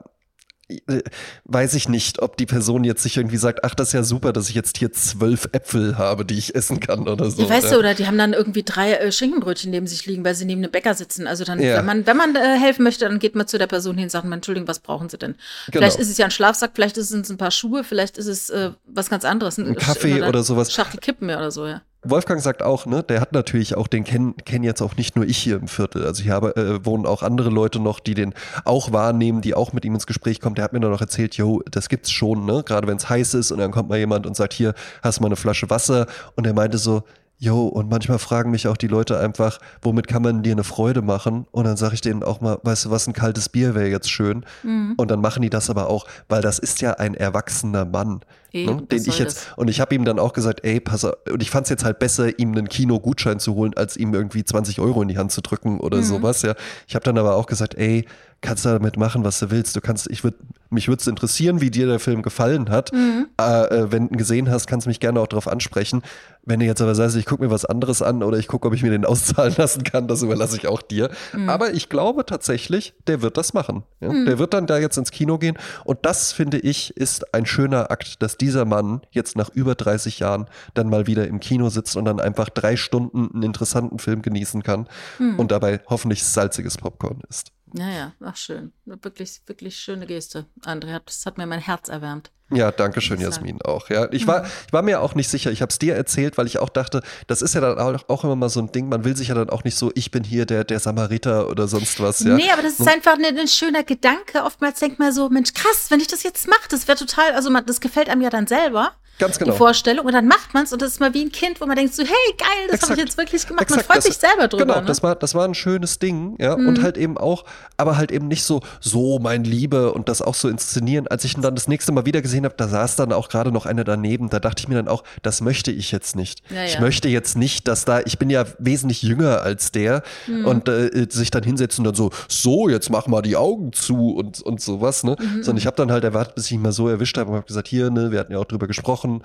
[0.88, 1.02] äh,
[1.46, 4.32] weiß ich nicht, ob die Person jetzt sich irgendwie sagt, ach, das ist ja super,
[4.32, 7.44] dass ich jetzt hier zwölf Äpfel habe, die ich essen kann oder so.
[7.44, 7.74] Ja, weißt ja.
[7.74, 10.62] du, oder die haben dann irgendwie drei äh, Schinkenbrötchen neben sich liegen, weil sie neben
[10.62, 11.28] einem Bäcker sitzen.
[11.28, 11.78] Also dann, ja.
[11.78, 14.10] wenn man, wenn man äh, helfen möchte, dann geht man zu der Person hin und
[14.10, 15.36] sagt, man, Entschuldigung, was brauchen sie denn?
[15.68, 15.80] Genau.
[15.80, 18.50] Vielleicht ist es ja ein Schlafsack, vielleicht ist es ein paar Schuhe, vielleicht ist es
[18.50, 19.58] äh, was ganz anderes.
[19.58, 20.72] Ein, ein Kaffee oder, oder sowas.
[20.72, 21.82] Schachtel Kippen oder so, ja.
[22.04, 25.26] Wolfgang sagt auch, ne, der hat natürlich auch, den kennen kenn jetzt auch nicht nur
[25.26, 26.06] ich hier im Viertel.
[26.06, 28.34] Also hier habe, äh, wohnen auch andere Leute noch, die den
[28.66, 30.56] auch wahrnehmen, die auch mit ihm ins Gespräch kommen.
[30.56, 32.64] Der hat mir dann noch erzählt, yo, das gibt's schon, ne?
[32.66, 35.22] Gerade wenn es heiß ist und dann kommt mal jemand und sagt, hier, hast du
[35.22, 36.08] mal eine Flasche Wasser.
[36.36, 37.04] Und er meinte so,
[37.44, 41.02] Jo, und manchmal fragen mich auch die Leute einfach, womit kann man dir eine Freude
[41.02, 41.46] machen?
[41.52, 44.10] Und dann sage ich denen auch mal, weißt du was, ein kaltes Bier wäre jetzt
[44.10, 44.46] schön.
[44.64, 44.94] Mhm.
[44.96, 48.22] Und dann machen die das aber auch, weil das ist ja ein erwachsener Mann.
[48.54, 49.58] Eben, ne, den ich jetzt, das?
[49.58, 51.84] und ich habe ihm dann auch gesagt, ey, pass auf, und ich fand es jetzt
[51.84, 55.32] halt besser, ihm einen Kinogutschein zu holen, als ihm irgendwie 20 Euro in die Hand
[55.32, 56.04] zu drücken oder mhm.
[56.04, 56.54] sowas, ja.
[56.88, 58.06] Ich habe dann aber auch gesagt, ey,
[58.44, 59.76] kannst du damit machen, was du willst.
[59.76, 60.38] Du kannst, ich würde,
[60.70, 62.94] mich würde es interessieren, wie dir der Film gefallen hat.
[62.94, 63.28] Mhm.
[63.40, 66.04] Äh, äh, wenn du ihn gesehen hast, kannst du mich gerne auch darauf ansprechen.
[66.44, 68.74] Wenn du jetzt aber sagst, ich gucke mir was anderes an oder ich gucke, ob
[68.74, 71.10] ich mir den auszahlen lassen kann, das überlasse ich auch dir.
[71.34, 71.50] Mhm.
[71.50, 73.84] Aber ich glaube tatsächlich, der wird das machen.
[74.02, 74.12] Ja?
[74.12, 74.26] Mhm.
[74.26, 75.58] Der wird dann da jetzt ins Kino gehen.
[75.86, 80.20] Und das, finde ich, ist ein schöner Akt, dass dieser Mann jetzt nach über 30
[80.20, 84.22] Jahren dann mal wieder im Kino sitzt und dann einfach drei Stunden einen interessanten Film
[84.22, 85.40] genießen kann mhm.
[85.40, 87.54] und dabei hoffentlich salziges Popcorn isst.
[87.74, 88.74] Ja, ja, ach schön.
[88.84, 91.00] Wirklich, wirklich schöne Geste, André.
[91.06, 92.32] Das hat mir mein Herz erwärmt.
[92.56, 93.90] Ja, danke schön, Jasmin auch.
[93.90, 95.52] Ja, ich war, ich war mir auch nicht sicher.
[95.52, 98.24] Ich habe es dir erzählt, weil ich auch dachte, das ist ja dann auch, auch,
[98.24, 98.90] immer mal so ein Ding.
[98.90, 101.68] Man will sich ja dann auch nicht so, ich bin hier der, der Samariter oder
[101.68, 102.22] sonst was.
[102.22, 102.36] Ja.
[102.36, 104.44] Nee, aber das ist einfach ein, ein schöner Gedanke.
[104.44, 107.50] Oftmals denkt man so, Mensch, krass, wenn ich das jetzt mache, das wäre total, also
[107.50, 108.94] man, das gefällt einem ja dann selber.
[109.20, 109.52] Ganz genau.
[109.52, 110.06] Die Vorstellung.
[110.06, 111.94] Und dann macht man es und das ist mal wie ein Kind, wo man denkt
[111.94, 113.64] so, hey, geil, das habe ich jetzt wirklich gemacht.
[113.64, 113.78] Exakt.
[113.82, 114.66] Man freut das, sich selber drüber.
[114.66, 114.86] Genau, ne?
[114.86, 116.58] das, war, das war ein schönes Ding, ja.
[116.58, 116.68] Mhm.
[116.68, 117.46] Und halt eben auch,
[117.78, 121.08] aber halt eben nicht so, so mein Liebe und das auch so inszenieren.
[121.08, 123.52] Als ich ihn dann das nächste Mal wieder gesehen habe, da saß dann auch gerade
[123.52, 124.30] noch einer daneben.
[124.30, 126.42] Da dachte ich mir dann auch, das möchte ich jetzt nicht.
[126.50, 126.66] Ja, ja.
[126.66, 130.46] Ich möchte jetzt nicht, dass da, ich bin ja wesentlich jünger als der mhm.
[130.46, 134.16] und äh, sich dann hinsetzen und dann so, so, jetzt mach mal die Augen zu
[134.16, 135.16] und, und sowas, ne?
[135.20, 135.44] Mhm.
[135.44, 137.46] Sondern ich habe dann halt erwartet, bis ich ihn mal so erwischt habe und habe
[137.46, 139.22] gesagt, hier, ne, wir hatten ja auch drüber gesprochen besprochen.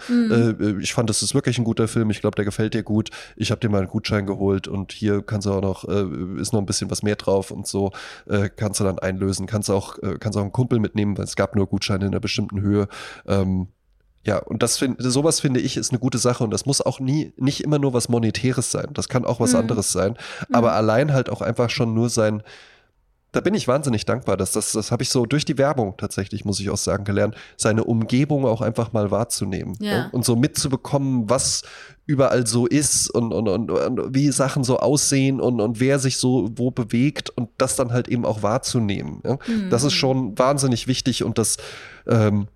[0.60, 2.10] Äh, ich fand, das ist wirklich ein guter Film.
[2.10, 3.10] Ich glaube, der gefällt dir gut.
[3.36, 6.52] Ich habe dir mal einen Gutschein geholt und hier kannst du auch noch, äh, ist
[6.52, 7.92] noch ein bisschen was mehr drauf und so
[8.28, 9.46] äh, kannst du dann einlösen.
[9.46, 12.20] Kannst auch, äh, kannst auch einen Kumpel mitnehmen, weil es gab nur Gutscheine in einer
[12.20, 12.88] bestimmten Höhe.
[13.26, 13.68] Ähm,
[14.24, 17.00] ja, und das find, sowas finde ich ist eine gute Sache und das muss auch
[17.00, 18.88] nie nicht immer nur was monetäres sein.
[18.92, 19.60] Das kann auch was Mhm.
[19.60, 20.16] anderes sein,
[20.52, 22.42] aber allein halt auch einfach schon nur sein
[23.32, 26.44] da bin ich wahnsinnig dankbar, dass das das habe ich so durch die Werbung tatsächlich
[26.44, 30.04] muss ich auch sagen gelernt, seine Umgebung auch einfach mal wahrzunehmen Ja.
[30.04, 30.08] ne?
[30.12, 31.62] und so mitzubekommen, was
[32.06, 36.16] überall so ist und, und, und, und wie Sachen so aussehen und, und wer sich
[36.16, 39.20] so wo bewegt und das dann halt eben auch wahrzunehmen.
[39.24, 39.36] Ja?
[39.68, 41.58] Das ist schon wahnsinnig wichtig und das
[42.06, 42.48] ähm,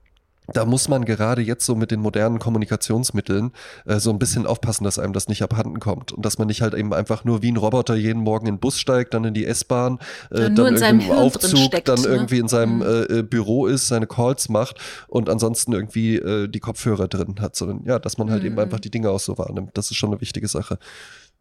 [0.53, 3.53] da muss man gerade jetzt so mit den modernen Kommunikationsmitteln
[3.87, 6.63] äh, so ein bisschen aufpassen, dass einem das nicht abhanden kommt und dass man nicht
[6.63, 9.35] halt eben einfach nur wie ein Roboter jeden Morgen in den Bus steigt, dann in
[9.35, 9.99] die S-Bahn,
[10.31, 12.07] äh, Dann irgendwie im Aufzug, steckt, dann ne?
[12.09, 12.83] irgendwie in seinem Mhm.
[12.83, 14.79] äh, äh, Büro ist, seine Calls macht
[15.09, 18.61] und ansonsten irgendwie äh, die Kopfhörer drin hat, sondern ja, dass man halt eben Mhm.
[18.61, 19.71] einfach die Dinge auch so wahrnimmt.
[19.75, 20.79] Das ist schon eine wichtige Sache.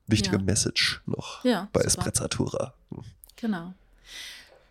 [0.07, 0.41] Wichtige Ja.
[0.43, 1.88] Message noch Ja, bei super.
[1.88, 2.74] Esprezzatura.
[3.38, 3.74] Genau.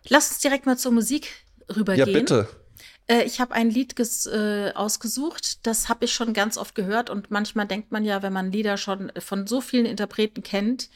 [0.09, 1.29] Lass uns direkt mal zur Musik
[1.75, 2.07] rübergehen.
[2.07, 2.47] Ja, bitte.
[3.11, 7.09] Äh, ich habe ein Lied ges, äh, ausgesucht, das habe ich schon ganz oft gehört
[7.09, 10.89] und manchmal denkt man ja, wenn man Lieder schon von so vielen Interpreten kennt,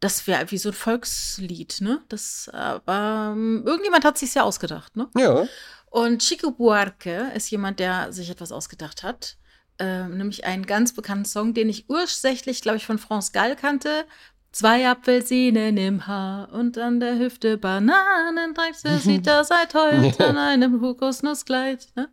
[0.00, 2.02] das wäre wie so ein Volkslied, ne?
[2.08, 5.08] Das, aber ähm, irgendjemand hat sich's ja ausgedacht, ne?
[5.16, 5.46] Ja.
[5.90, 9.36] Und Chico Buarque ist jemand, der sich etwas ausgedacht hat.
[9.78, 14.06] Ähm, nämlich einen ganz bekannten Song, den ich ursächlich, glaube ich, von France Gall kannte.
[14.52, 20.24] Zwei Apfelsinen im Haar und an der Hüfte Bananen trägst du, sieht das seit heute
[20.28, 21.88] an einem Kokosnusskleid.
[21.96, 22.10] Ne?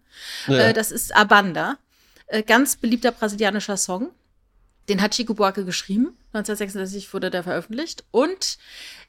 [0.48, 0.56] ja.
[0.56, 1.78] Äh, das ist Abanda.
[2.28, 4.12] Äh, ganz beliebter brasilianischer Song.
[4.88, 6.18] Den hat Chico Buarque geschrieben.
[6.34, 8.58] 1966 wurde der veröffentlicht und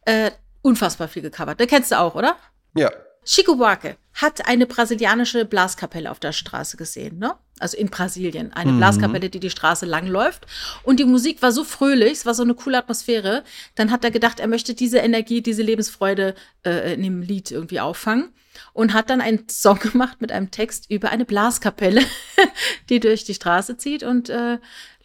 [0.07, 1.61] äh, unfassbar viel gecovert.
[1.61, 2.37] Den kennst du auch, oder?
[2.75, 2.91] ja.
[3.25, 7.35] Chico Buarque hat eine brasilianische Blaskapelle auf der Straße gesehen, ne?
[7.59, 8.53] Also in Brasilien.
[8.55, 8.79] Eine Mhm.
[8.79, 10.47] Blaskapelle, die die Straße lang läuft.
[10.83, 13.45] Und die Musik war so fröhlich, es war so eine coole Atmosphäre.
[13.75, 17.81] Dann hat er gedacht, er möchte diese Energie, diese Lebensfreude äh, in dem Lied irgendwie
[17.81, 18.33] auffangen.
[18.73, 22.03] Und hat dann einen Song gemacht mit einem Text über eine Blaskapelle,
[22.89, 24.59] die durch die Straße zieht und äh,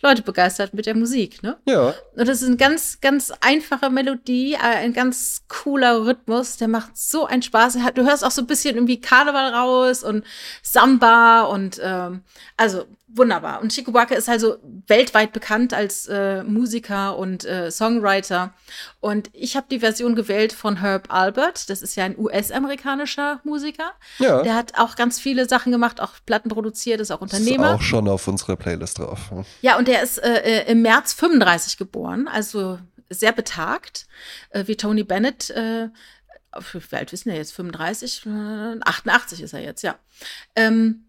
[0.05, 1.57] Leute begeistert mit der Musik, ne?
[1.65, 1.93] Ja.
[2.15, 6.97] Und das ist eine ganz, ganz einfache Melodie, äh, ein ganz cooler Rhythmus, der macht
[6.97, 7.77] so einen Spaß.
[7.95, 10.23] Du hörst auch so ein bisschen irgendwie Karneval raus und
[10.61, 12.21] Samba und ähm,
[12.57, 13.61] also wunderbar.
[13.61, 18.53] Und Chico Buarque ist also weltweit bekannt als äh, Musiker und äh, Songwriter.
[18.99, 21.69] Und ich habe die Version gewählt von Herb Albert.
[21.69, 23.93] Das ist ja ein US-amerikanischer Musiker.
[24.19, 24.41] Ja.
[24.41, 27.75] Der hat auch ganz viele Sachen gemacht, auch Platten produziert, ist auch Ist Unternehmer.
[27.75, 29.31] auch schon auf unserer Playlist drauf.
[29.61, 32.79] Ja, und der ist äh, äh, im März 35 geboren, also
[33.09, 34.07] sehr betagt,
[34.49, 35.51] äh, wie Tony Bennett.
[35.51, 35.89] Äh,
[36.71, 37.53] wie alt wissen wir jetzt?
[37.53, 38.25] 35?
[38.25, 39.95] Äh, 88 ist er jetzt, ja.
[40.55, 41.04] Ähm,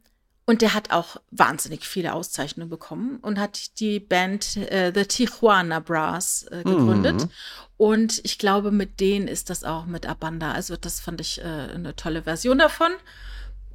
[0.47, 5.80] und der hat auch wahnsinnig viele Auszeichnungen bekommen und hat die Band äh, The Tijuana
[5.80, 7.22] Brass äh, gegründet.
[7.22, 7.30] Mhm.
[7.76, 10.53] Und ich glaube, mit denen ist das auch mit Abanda.
[10.53, 12.92] Also das fand ich äh, eine tolle Version davon.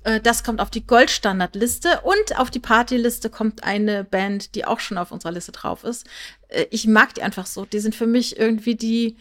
[0.05, 4.79] Äh, Das kommt auf die Goldstandardliste und auf die Partyliste kommt eine Band, die auch
[4.79, 6.07] schon auf unserer Liste drauf ist.
[6.47, 7.65] Äh, Ich mag die einfach so.
[7.65, 9.17] Die sind für mich irgendwie die,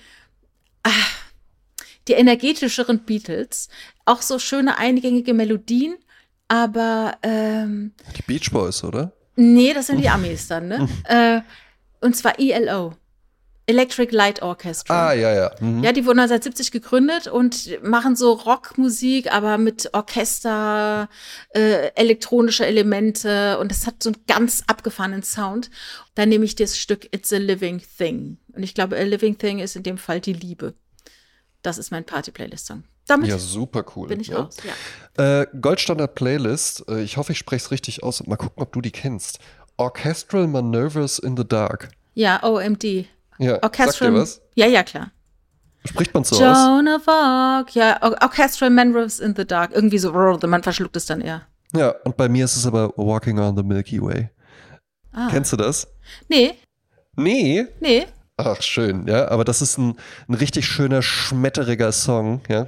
[0.85, 0.91] ah,
[2.07, 3.69] die energetischeren Beatles.
[4.05, 5.97] Auch so schöne eingängige Melodien,
[6.51, 9.13] aber ähm, Die Beach Boys, oder?
[9.37, 10.89] nee, das sind die Amis dann, ne?
[11.05, 11.41] äh,
[12.05, 12.95] und zwar ELO.
[13.67, 15.11] Electric Light Orchestra.
[15.11, 15.53] Ah, ja, ja.
[15.61, 15.85] Mhm.
[15.85, 21.09] Ja, die wurden 1970 gegründet und machen so Rockmusik, aber mit Orchester,
[21.55, 25.71] äh, elektronische Elemente und es hat so einen ganz abgefahrenen Sound.
[26.17, 28.39] Da nehme ich das Stück It's a Living Thing.
[28.53, 30.75] Und ich glaube, A Living Thing ist in dem Fall die Liebe.
[31.63, 32.83] Das ist mein Party-Playlist-Song.
[33.07, 34.09] Damit Ja, super cool.
[34.09, 34.39] bin ich ja.
[34.41, 34.57] raus.
[35.19, 35.41] Ja.
[35.43, 36.85] Äh, Goldstandard Playlist.
[36.89, 39.39] Äh, ich hoffe, ich spreche es richtig aus und mal gucken, ob du die kennst.
[39.77, 41.89] Orchestral Maneuvers in the Dark.
[42.15, 43.07] ja, OMD.
[43.39, 44.15] Ja, Orchestral.
[44.15, 44.43] was?
[44.55, 45.11] Ja, ja, klar.
[45.87, 46.41] Spricht man so aus?
[46.43, 47.75] Joan of Arc.
[47.75, 49.73] Ja, Or- Orchestral Maneuvers in the Dark.
[49.73, 51.47] Irgendwie so, man verschluckt es dann eher.
[51.75, 54.29] Ja, und bei mir ist es aber Walking on the Milky Way.
[55.13, 55.29] Ah.
[55.31, 55.89] Kennst du das?
[56.29, 56.55] Nee,
[57.17, 57.67] Nee.
[57.81, 58.07] nee.
[58.37, 59.29] Ach, schön, ja.
[59.29, 59.97] Aber das ist ein,
[60.29, 62.67] ein richtig schöner, schmetteriger Song, ja.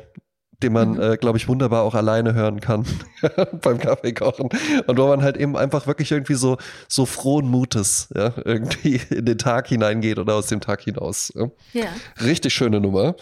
[0.62, 1.00] Den man, Mhm.
[1.02, 2.84] äh, glaube ich, wunderbar auch alleine hören kann
[3.62, 4.48] beim Kaffee kochen.
[4.86, 6.56] Und wo man halt eben einfach wirklich irgendwie so,
[6.88, 11.32] so frohen Mutes, ja, irgendwie in den Tag hineingeht oder aus dem Tag hinaus.
[11.34, 11.46] Ja.
[11.72, 11.86] Ja.
[12.24, 13.16] Richtig schöne Nummer.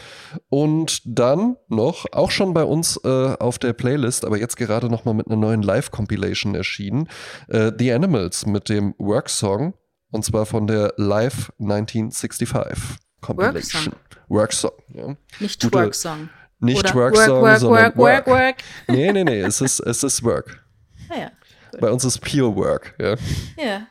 [0.48, 5.04] Und dann noch, auch schon bei uns äh, auf der Playlist, aber jetzt gerade noch
[5.04, 7.08] mal mit einer neuen Live-Compilation erschienen,
[7.48, 9.74] äh, The Animals mit dem Work-Song
[10.10, 13.92] und zwar von der Live 1965 Compilation.
[14.28, 15.16] Work-Song, ja.
[15.40, 16.28] Nicht Gute- Twerk-Song.
[16.60, 18.56] Nicht Oder work, work, sondern work, work, work.
[18.88, 20.62] Nee, nee, nee, es ist, es ist Work.
[21.08, 21.30] Ja, ja.
[21.80, 23.16] Bei uns ist Pure Work, ja.
[23.56, 23.86] Ja.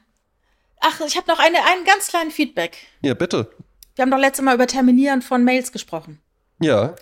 [0.80, 2.78] Ach, ich habe noch eine, einen ganz kleinen Feedback.
[3.02, 3.50] Ja, bitte.
[3.96, 6.22] Wir haben doch letztes Mal über Terminieren von Mails gesprochen.
[6.62, 6.96] Ja.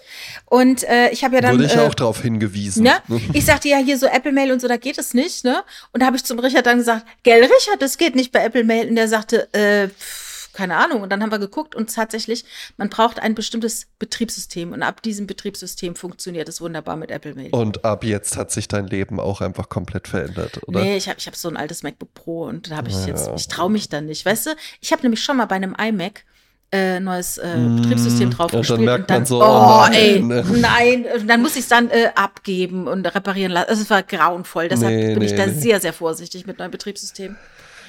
[0.46, 1.54] Und äh, ich habe ja dann.
[1.54, 2.84] Wurde ich äh, auch darauf hingewiesen.
[2.84, 3.02] Ne?
[3.34, 5.64] Ich sagte ja hier so Apple Mail und so, da geht es nicht, ne?
[5.92, 8.64] Und da habe ich zum Richard dann gesagt, gell, Richard, das geht nicht bei Apple
[8.64, 8.88] Mail.
[8.88, 10.27] Und der sagte, äh, pff,
[10.58, 11.02] keine Ahnung.
[11.04, 12.44] Und dann haben wir geguckt und tatsächlich,
[12.78, 14.74] man braucht ein bestimmtes Betriebssystem.
[14.74, 17.52] Und ab diesem Betriebssystem funktioniert es wunderbar mit Apple Mail.
[17.52, 20.82] Und ab jetzt hat sich dein Leben auch einfach komplett verändert, oder?
[20.82, 23.08] Nee, ich habe ich hab so ein altes MacBook Pro und da habe ich Ja.
[23.08, 24.26] jetzt, ich traue mich dann nicht.
[24.26, 24.50] Weißt du,
[24.82, 26.24] ich habe nämlich schon mal bei einem iMac
[26.72, 29.86] äh, neues äh, Mm, Betriebssystem drauf und dann merkt und dann, man so, oh, oh
[29.88, 30.44] nein, ey, ne?
[30.58, 33.70] nein, und dann muss ich es dann äh, abgeben und reparieren lassen.
[33.70, 35.54] Also es war grauenvoll, deshalb Nee, bin ich nee, da nee.
[35.54, 37.38] sehr, sehr vorsichtig mit neuen Betriebssystemen.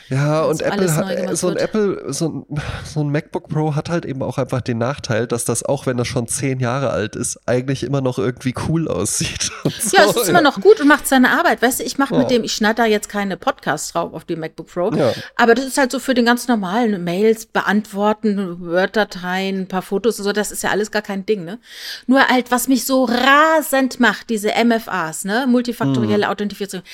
[0.09, 1.63] Ja, und so Apple hat, gemacht so ein wird.
[1.63, 5.45] Apple, so ein, so ein MacBook Pro hat halt eben auch einfach den Nachteil, dass
[5.45, 9.51] das, auch wenn das schon zehn Jahre alt ist, eigentlich immer noch irgendwie cool aussieht.
[9.65, 11.61] Und Ja, es so, ist immer noch gut und macht seine Arbeit.
[11.61, 12.21] Weißt du, ich mache Ja.
[12.21, 14.93] mit dem, ich schneide da jetzt keine Podcasts drauf auf dem MacBook Pro.
[14.95, 15.13] Ja.
[15.37, 20.19] Aber das ist halt so für den ganz normalen Mails beantworten, Word-Dateien, ein paar Fotos
[20.19, 21.59] und so, das ist ja alles gar kein Ding, ne?
[22.07, 25.47] Nur halt, was mich so rasend macht, diese MFAs, ne?
[25.49, 26.33] Multifaktorielle Mhm.
[26.33, 26.85] Authentifizierung.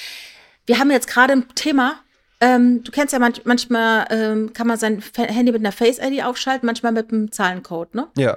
[0.67, 1.97] Wir haben jetzt gerade ein Thema,
[2.41, 6.67] ähm, du kennst ja manch, manchmal, ähm, kann man sein Handy mit einer Face-ID aufschalten,
[6.67, 8.09] manchmal mit einem Zahlencode, ne?
[8.17, 8.37] Ja,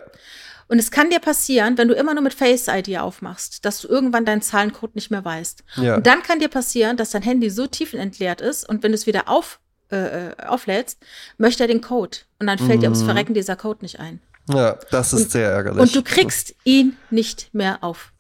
[0.68, 3.88] Und es kann dir passieren, wenn du immer nur mit Face ID aufmachst, dass du
[3.88, 5.64] irgendwann deinen Zahlencode nicht mehr weißt.
[5.78, 5.96] Ja.
[5.96, 9.08] Und dann kann dir passieren, dass dein Handy so tiefenentleert ist und wenn du es
[9.08, 9.60] wieder auf,
[9.92, 11.00] äh, äh, auflädst,
[11.38, 12.18] möchte er den Code.
[12.40, 14.20] Und dann fällt dir ums Verrecken dieser Code nicht ein.
[14.50, 15.82] ja, das ist sehr ärgerlich.
[15.82, 18.12] Und du kriegst ihn nicht mehr auf.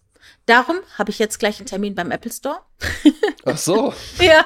[0.47, 2.61] Darum habe ich jetzt gleich einen Termin beim Apple Store.
[3.45, 3.93] Ach so.
[4.19, 4.45] Ja,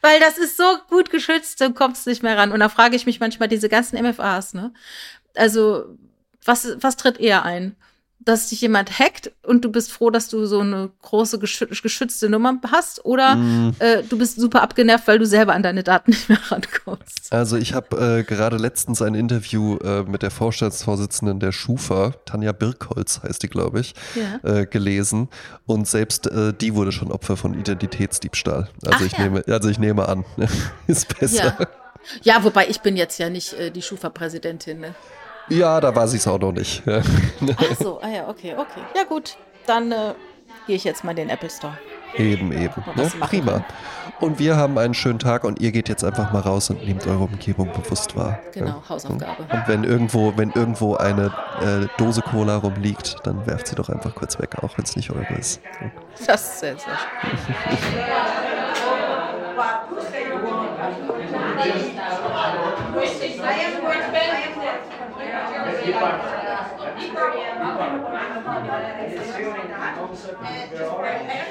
[0.00, 2.52] weil das ist so gut geschützt, du kommst nicht mehr ran.
[2.52, 4.74] Und da frage ich mich manchmal diese ganzen MFAs, ne?
[5.36, 5.96] Also,
[6.44, 7.76] was, was tritt eher ein?
[8.24, 12.28] Dass dich jemand hackt und du bist froh, dass du so eine große geschü geschützte
[12.28, 13.74] Nummer hast oder Mm.
[13.78, 17.32] äh, du bist super abgenervt, weil du selber an deine Daten nicht mehr rankommst.
[17.32, 22.52] Also ich habe äh, gerade letztens ein Interview äh, mit der Vorstandsvorsitzenden der Schufa, Tanja
[22.52, 24.48] Birkholz heißt die, glaube ich, Ja.
[24.60, 25.28] äh, gelesen.
[25.66, 28.68] Und selbst äh, die wurde schon Opfer von Identitätsdiebstahl.
[28.84, 29.24] Also, Ach ich, ja.
[29.24, 30.24] nehme, also ich nehme an,
[30.86, 31.56] ist besser.
[31.58, 32.34] Ja.
[32.36, 34.80] ja, wobei ich bin jetzt ja nicht äh, die Schufa-Präsidentin.
[34.80, 34.94] Ne?
[35.52, 36.82] Ja, da war sie es auch noch nicht.
[36.86, 37.02] Ja.
[37.56, 38.80] Ach so, ah ja, okay, okay.
[38.96, 39.36] Ja gut,
[39.66, 40.14] dann äh,
[40.66, 41.76] gehe ich jetzt mal in den Apple Store.
[42.16, 42.74] Eben, eben.
[42.94, 43.10] Ne?
[43.20, 43.52] Prima.
[43.52, 43.64] kann.
[44.20, 47.06] Und wir haben einen schönen Tag und ihr geht jetzt einfach mal raus und nehmt
[47.06, 48.38] eure Umgebung bewusst wahr.
[48.52, 48.82] Genau, Ja.
[48.88, 49.42] Hausaufgabe.
[49.50, 54.14] Und wenn irgendwo, wenn irgendwo eine äh, Dose Cola rumliegt, dann werft sie doch einfach
[54.14, 55.60] kurz weg, auch wenn es nicht eure ist.
[56.26, 57.78] Das ist sehr, sehr schön.
[65.84, 65.88] I
[70.74, 71.48] am